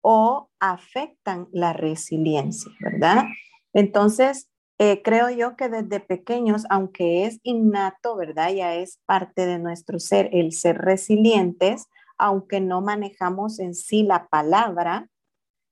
o 0.00 0.50
afectan 0.60 1.48
la 1.52 1.72
resiliencia, 1.72 2.72
¿verdad? 2.80 3.24
Entonces, 3.72 4.50
eh, 4.78 5.02
creo 5.02 5.30
yo 5.30 5.56
que 5.56 5.68
desde 5.68 6.00
pequeños, 6.00 6.64
aunque 6.68 7.26
es 7.26 7.38
innato, 7.42 8.16
¿verdad? 8.16 8.52
Ya 8.52 8.74
es 8.74 9.00
parte 9.06 9.46
de 9.46 9.58
nuestro 9.58 10.00
ser 10.00 10.28
el 10.32 10.52
ser 10.52 10.78
resilientes, 10.78 11.86
aunque 12.18 12.60
no 12.60 12.80
manejamos 12.80 13.60
en 13.60 13.74
sí 13.74 14.02
la 14.02 14.26
palabra, 14.28 15.08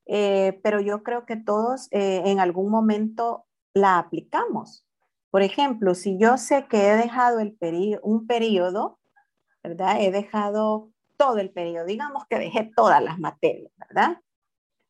eh, 0.06 0.60
pero 0.62 0.80
yo 0.80 1.02
creo 1.02 1.26
que 1.26 1.36
todos 1.36 1.88
eh, 1.90 2.22
en 2.26 2.40
algún 2.40 2.70
momento 2.70 3.46
la 3.74 3.98
aplicamos. 3.98 4.86
Por 5.30 5.42
ejemplo, 5.42 5.94
si 5.94 6.18
yo 6.18 6.36
sé 6.36 6.66
que 6.68 6.88
he 6.88 6.96
dejado 6.96 7.40
el 7.40 7.56
un 8.02 8.26
periodo 8.26 8.98
¿verdad? 9.62 10.00
He 10.00 10.10
dejado 10.10 10.90
todo 11.16 11.38
el 11.38 11.50
periodo, 11.50 11.86
digamos 11.86 12.26
que 12.26 12.38
dejé 12.38 12.70
todas 12.74 13.02
las 13.02 13.18
materias, 13.18 13.72
¿verdad? 13.76 14.20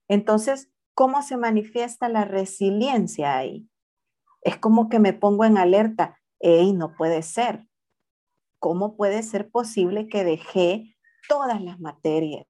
Entonces, 0.09 0.71
¿cómo 0.95 1.23
se 1.23 1.37
manifiesta 1.37 2.09
la 2.09 2.25
resiliencia 2.25 3.37
ahí? 3.37 3.69
Es 4.41 4.57
como 4.57 4.89
que 4.89 4.99
me 4.99 5.13
pongo 5.13 5.45
en 5.45 5.59
alerta, 5.59 6.19
hey, 6.41 6.73
no 6.73 6.95
puede 6.97 7.23
ser. 7.23 7.69
¿Cómo 8.59 8.97
puede 8.97 9.23
ser 9.23 9.51
posible 9.51 10.09
que 10.09 10.25
dejé 10.25 10.97
todas 11.29 11.61
las 11.61 11.79
materias? 11.81 12.47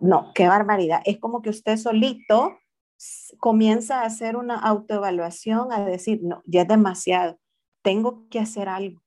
No, 0.00 0.32
qué 0.34 0.48
barbaridad. 0.48 1.00
Es 1.04 1.18
como 1.18 1.42
que 1.42 1.50
usted 1.50 1.76
solito 1.76 2.56
comienza 3.38 4.00
a 4.00 4.06
hacer 4.06 4.36
una 4.36 4.58
autoevaluación, 4.58 5.72
a 5.72 5.84
decir, 5.84 6.20
no, 6.22 6.42
ya 6.46 6.62
es 6.62 6.68
demasiado, 6.68 7.38
tengo 7.82 8.28
que 8.28 8.40
hacer 8.40 8.68
algo, 8.68 9.02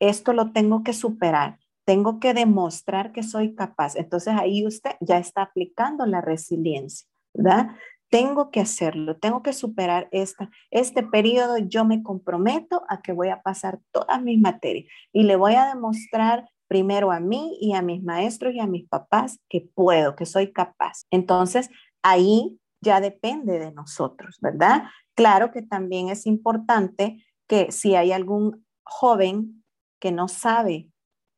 esto 0.00 0.32
lo 0.32 0.52
tengo 0.52 0.82
que 0.82 0.92
superar, 0.92 1.58
tengo 1.84 2.20
que 2.20 2.34
demostrar 2.34 3.12
que 3.12 3.22
soy 3.22 3.54
capaz. 3.54 3.96
Entonces 3.96 4.34
ahí 4.36 4.66
usted 4.66 4.92
ya 5.00 5.18
está 5.18 5.42
aplicando 5.42 6.04
la 6.06 6.20
resiliencia, 6.20 7.08
¿verdad? 7.32 7.76
Tengo 8.10 8.50
que 8.50 8.60
hacerlo, 8.60 9.16
tengo 9.18 9.42
que 9.42 9.52
superar 9.52 10.08
esta, 10.10 10.50
este 10.70 11.02
periodo, 11.02 11.58
yo 11.58 11.84
me 11.84 12.02
comprometo 12.02 12.82
a 12.88 13.02
que 13.02 13.12
voy 13.12 13.28
a 13.28 13.42
pasar 13.42 13.80
todas 13.92 14.22
mis 14.22 14.40
materias 14.40 14.86
y 15.12 15.24
le 15.24 15.36
voy 15.36 15.54
a 15.54 15.66
demostrar 15.66 16.48
primero 16.68 17.10
a 17.10 17.20
mí 17.20 17.56
y 17.60 17.74
a 17.74 17.82
mis 17.82 18.02
maestros 18.02 18.54
y 18.54 18.60
a 18.60 18.66
mis 18.66 18.88
papás 18.88 19.40
que 19.48 19.68
puedo, 19.74 20.14
que 20.14 20.26
soy 20.26 20.52
capaz. 20.52 21.06
Entonces, 21.10 21.70
ahí 22.02 22.60
ya 22.80 23.00
depende 23.00 23.58
de 23.58 23.72
nosotros, 23.72 24.38
¿verdad? 24.40 24.84
Claro 25.14 25.50
que 25.50 25.62
también 25.62 26.10
es 26.10 26.26
importante 26.26 27.24
que 27.48 27.72
si 27.72 27.96
hay 27.96 28.12
algún 28.12 28.64
joven 28.84 29.64
que 29.98 30.12
no 30.12 30.28
sabe 30.28 30.90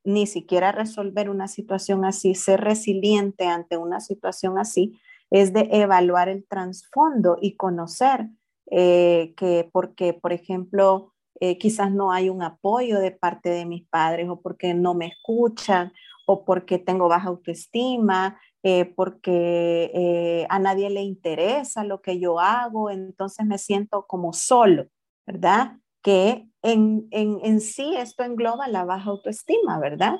ni 0.04 0.26
siquiera 0.26 0.72
resolver 0.72 1.30
una 1.30 1.48
situación 1.48 2.04
así, 2.04 2.34
ser 2.34 2.60
resiliente 2.60 3.46
ante 3.46 3.76
una 3.76 4.00
situación 4.00 4.58
así, 4.58 4.98
es 5.30 5.52
de 5.52 5.68
evaluar 5.70 6.28
el 6.28 6.46
trasfondo 6.46 7.36
y 7.40 7.56
conocer 7.56 8.28
eh, 8.70 9.34
que 9.36 9.68
porque, 9.72 10.14
por 10.14 10.32
ejemplo, 10.32 11.12
eh, 11.40 11.58
quizás 11.58 11.90
no 11.90 12.12
hay 12.12 12.28
un 12.28 12.42
apoyo 12.42 13.00
de 13.00 13.12
parte 13.12 13.48
de 13.48 13.64
mis 13.64 13.86
padres 13.88 14.28
o 14.28 14.40
porque 14.40 14.74
no 14.74 14.94
me 14.94 15.06
escuchan 15.06 15.92
o 16.26 16.44
porque 16.44 16.78
tengo 16.78 17.08
baja 17.08 17.28
autoestima, 17.28 18.38
eh, 18.62 18.84
porque 18.84 19.90
eh, 19.94 20.46
a 20.50 20.58
nadie 20.58 20.90
le 20.90 21.02
interesa 21.02 21.82
lo 21.82 22.02
que 22.02 22.20
yo 22.20 22.38
hago, 22.38 22.90
entonces 22.90 23.46
me 23.46 23.58
siento 23.58 24.06
como 24.06 24.32
solo, 24.34 24.86
¿verdad? 25.26 25.78
Que 26.02 26.46
en, 26.62 27.08
en, 27.10 27.40
en 27.42 27.60
sí 27.60 27.96
esto 27.96 28.22
engloba 28.22 28.68
la 28.68 28.84
baja 28.84 29.10
autoestima, 29.10 29.78
¿verdad? 29.78 30.16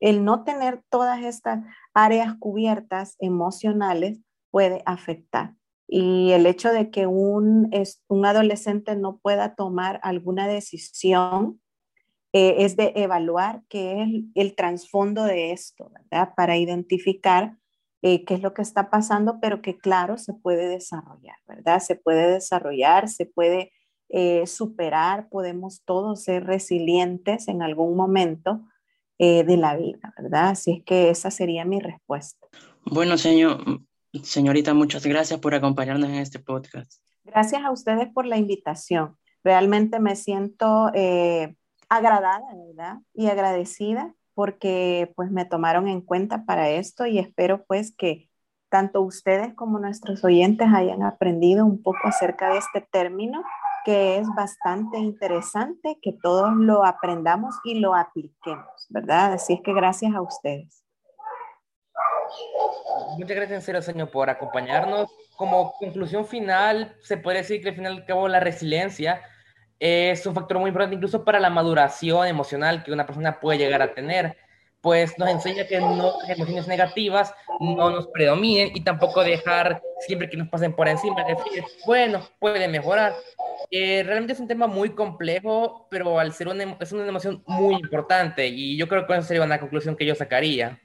El 0.00 0.24
no 0.24 0.44
tener 0.44 0.82
todas 0.90 1.22
estas 1.22 1.60
áreas 1.92 2.34
cubiertas 2.38 3.16
emocionales 3.20 4.18
puede 4.50 4.82
afectar. 4.86 5.54
Y 5.86 6.32
el 6.32 6.46
hecho 6.46 6.72
de 6.72 6.90
que 6.90 7.06
un, 7.06 7.70
un 8.08 8.26
adolescente 8.26 8.96
no 8.96 9.18
pueda 9.18 9.54
tomar 9.54 10.00
alguna 10.02 10.48
decisión 10.48 11.60
eh, 12.36 12.64
es 12.64 12.76
de 12.76 12.92
evaluar 12.96 13.62
qué 13.68 14.02
es 14.02 14.24
el, 14.34 14.56
trasfondo 14.56 15.22
de 15.22 15.52
esto, 15.52 15.88
¿verdad? 15.90 16.34
Para 16.36 16.56
identificar 16.56 17.56
eh, 18.02 18.24
qué 18.24 18.34
es 18.34 18.42
lo 18.42 18.54
que 18.54 18.62
está 18.62 18.90
pasando, 18.90 19.38
pero 19.40 19.62
que 19.62 19.78
claro, 19.78 20.18
se 20.18 20.34
puede 20.34 20.66
desarrollar, 20.66 21.36
¿verdad? 21.46 21.78
Se 21.78 21.94
puede 21.94 22.32
desarrollar, 22.32 23.08
se 23.08 23.26
puede 23.26 23.70
eh, 24.08 24.48
superar, 24.48 25.28
podemos 25.28 25.84
todos 25.84 26.24
ser 26.24 26.44
resilientes 26.44 27.46
en 27.46 27.62
algún 27.62 27.96
momento 27.96 28.62
de 29.16 29.56
la 29.56 29.76
vida, 29.76 30.12
¿verdad? 30.18 30.48
Así 30.48 30.72
es 30.72 30.84
que 30.84 31.08
esa 31.08 31.30
sería 31.30 31.64
mi 31.64 31.78
respuesta. 31.80 32.46
Bueno, 32.84 33.16
señor, 33.16 33.58
señorita, 34.22 34.74
muchas 34.74 35.04
gracias 35.06 35.40
por 35.40 35.54
acompañarnos 35.54 36.08
en 36.08 36.16
este 36.16 36.38
podcast. 36.38 37.02
Gracias 37.24 37.62
a 37.64 37.70
ustedes 37.70 38.08
por 38.12 38.26
la 38.26 38.36
invitación. 38.36 39.16
Realmente 39.42 39.98
me 39.98 40.14
siento 40.16 40.90
agradada, 41.88 42.44
¿verdad? 42.68 42.98
Y 43.12 43.26
agradecida 43.26 44.14
porque 44.34 45.12
pues 45.16 45.30
me 45.30 45.44
tomaron 45.44 45.88
en 45.88 46.00
cuenta 46.00 46.44
para 46.44 46.68
esto 46.70 47.06
y 47.06 47.18
espero 47.18 47.64
pues 47.66 47.94
que 47.96 48.30
tanto 48.68 49.00
ustedes 49.02 49.54
como 49.54 49.78
nuestros 49.78 50.24
oyentes 50.24 50.68
hayan 50.74 51.02
aprendido 51.02 51.64
un 51.64 51.82
poco 51.82 52.00
acerca 52.04 52.52
de 52.52 52.58
este 52.58 52.80
término 52.80 53.42
que 53.84 54.18
es 54.18 54.26
bastante 54.34 54.98
interesante 54.98 55.98
que 56.02 56.12
todos 56.12 56.54
lo 56.56 56.84
aprendamos 56.84 57.54
y 57.64 57.78
lo 57.80 57.94
apliquemos, 57.94 58.86
¿verdad? 58.88 59.34
Así 59.34 59.52
es 59.52 59.60
que 59.60 59.74
gracias 59.74 60.14
a 60.14 60.22
ustedes. 60.22 60.83
Muchas 63.18 63.36
gracias, 63.36 63.68
en 63.68 63.82
señor, 63.82 64.10
por 64.10 64.30
acompañarnos. 64.30 65.10
Como 65.36 65.72
conclusión 65.72 66.26
final, 66.26 66.96
se 67.00 67.16
puede 67.16 67.38
decir 67.38 67.60
que 67.62 67.70
al 67.70 67.74
final 67.74 67.98
y 67.98 68.04
cabo 68.04 68.28
la 68.28 68.40
resiliencia 68.40 69.22
es 69.78 70.24
un 70.26 70.34
factor 70.34 70.58
muy 70.58 70.68
importante 70.68 70.96
incluso 70.96 71.24
para 71.24 71.40
la 71.40 71.50
maduración 71.50 72.26
emocional 72.26 72.82
que 72.82 72.92
una 72.92 73.06
persona 73.06 73.40
puede 73.40 73.58
llegar 73.58 73.82
a 73.82 73.92
tener, 73.92 74.36
pues 74.80 75.18
nos 75.18 75.28
enseña 75.28 75.66
que 75.66 75.80
no, 75.80 76.14
las 76.20 76.38
emociones 76.38 76.68
negativas 76.68 77.34
no 77.60 77.90
nos 77.90 78.06
predominen 78.08 78.70
y 78.74 78.82
tampoco 78.82 79.22
dejar 79.22 79.82
siempre 80.00 80.28
que 80.28 80.36
nos 80.36 80.48
pasen 80.48 80.74
por 80.74 80.88
encima, 80.88 81.24
decir, 81.24 81.64
bueno, 81.86 82.20
puede 82.38 82.68
mejorar. 82.68 83.14
Eh, 83.70 84.02
realmente 84.04 84.34
es 84.34 84.40
un 84.40 84.48
tema 84.48 84.66
muy 84.66 84.90
complejo, 84.90 85.86
pero 85.90 86.18
al 86.18 86.32
ser 86.32 86.48
una, 86.48 86.76
es 86.80 86.92
una 86.92 87.06
emoción 87.06 87.42
muy 87.46 87.74
importante 87.76 88.46
y 88.46 88.76
yo 88.76 88.88
creo 88.88 89.06
que 89.06 89.14
esa 89.14 89.22
sería 89.22 89.42
una 89.42 89.58
conclusión 89.60 89.96
que 89.96 90.06
yo 90.06 90.14
sacaría. 90.14 90.80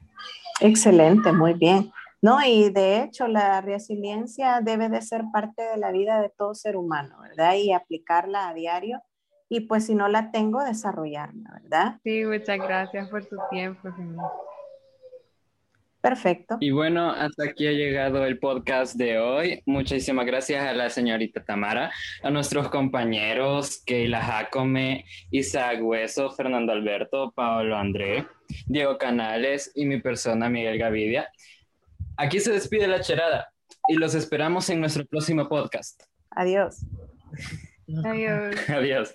Excelente, 0.62 1.32
muy 1.32 1.54
bien. 1.54 1.92
No, 2.22 2.38
y 2.46 2.70
de 2.70 3.04
hecho 3.04 3.28
la 3.28 3.62
resiliencia 3.62 4.60
debe 4.62 4.90
de 4.90 5.02
ser 5.02 5.24
parte 5.32 5.64
de 5.64 5.78
la 5.78 5.92
vida 5.92 6.22
de 6.22 6.30
todo 6.30 6.54
ser 6.54 6.76
humano, 6.76 7.18
¿verdad? 7.22 7.56
Y 7.56 7.72
aplicarla 7.72 8.50
a 8.50 8.54
diario. 8.54 9.02
Y 9.48 9.62
pues 9.62 9.86
si 9.86 9.96
no 9.96 10.08
la 10.10 10.32
tengo, 10.32 10.64
desarrollarla, 10.64 11.60
¿verdad? 11.62 12.00
Sí, 12.04 12.24
muchas 12.26 12.58
gracias 12.58 13.10
por 13.10 13.24
su 13.24 13.38
tiempo, 13.50 13.90
señor. 13.96 14.32
Perfecto. 16.02 16.58
Y 16.62 16.72
bueno, 16.72 17.12
hasta 17.12 17.44
aquí 17.44 17.68
ha 17.68 17.72
llegado 17.72 18.26
el 18.26 18.40
podcast 18.40 18.96
de 18.96 19.20
hoy. 19.20 19.62
Muchísimas 19.66 20.26
gracias 20.26 20.66
a 20.66 20.74
la 20.74 20.90
señorita 20.90 21.44
Tamara, 21.44 21.92
a 22.24 22.30
nuestros 22.30 22.70
compañeros 22.70 23.84
Keila 23.86 24.22
Jacome, 24.22 25.04
Isaac 25.30 25.80
Hueso, 25.82 26.32
Fernando 26.32 26.72
Alberto, 26.72 27.32
Pablo 27.36 27.76
André, 27.76 28.26
Diego 28.66 28.98
Canales 28.98 29.72
y 29.76 29.86
mi 29.86 30.00
persona 30.00 30.50
Miguel 30.50 30.78
Gavidia. 30.78 31.30
Aquí 32.16 32.40
se 32.40 32.54
despide 32.54 32.88
la 32.88 33.02
cherada 33.02 33.52
y 33.90 33.96
los 33.96 34.16
esperamos 34.16 34.70
en 34.70 34.80
nuestro 34.80 35.06
próximo 35.06 35.50
podcast. 35.50 36.04
Adiós. 36.32 36.86
Adiós. 38.06 38.56
Adiós. 38.70 39.14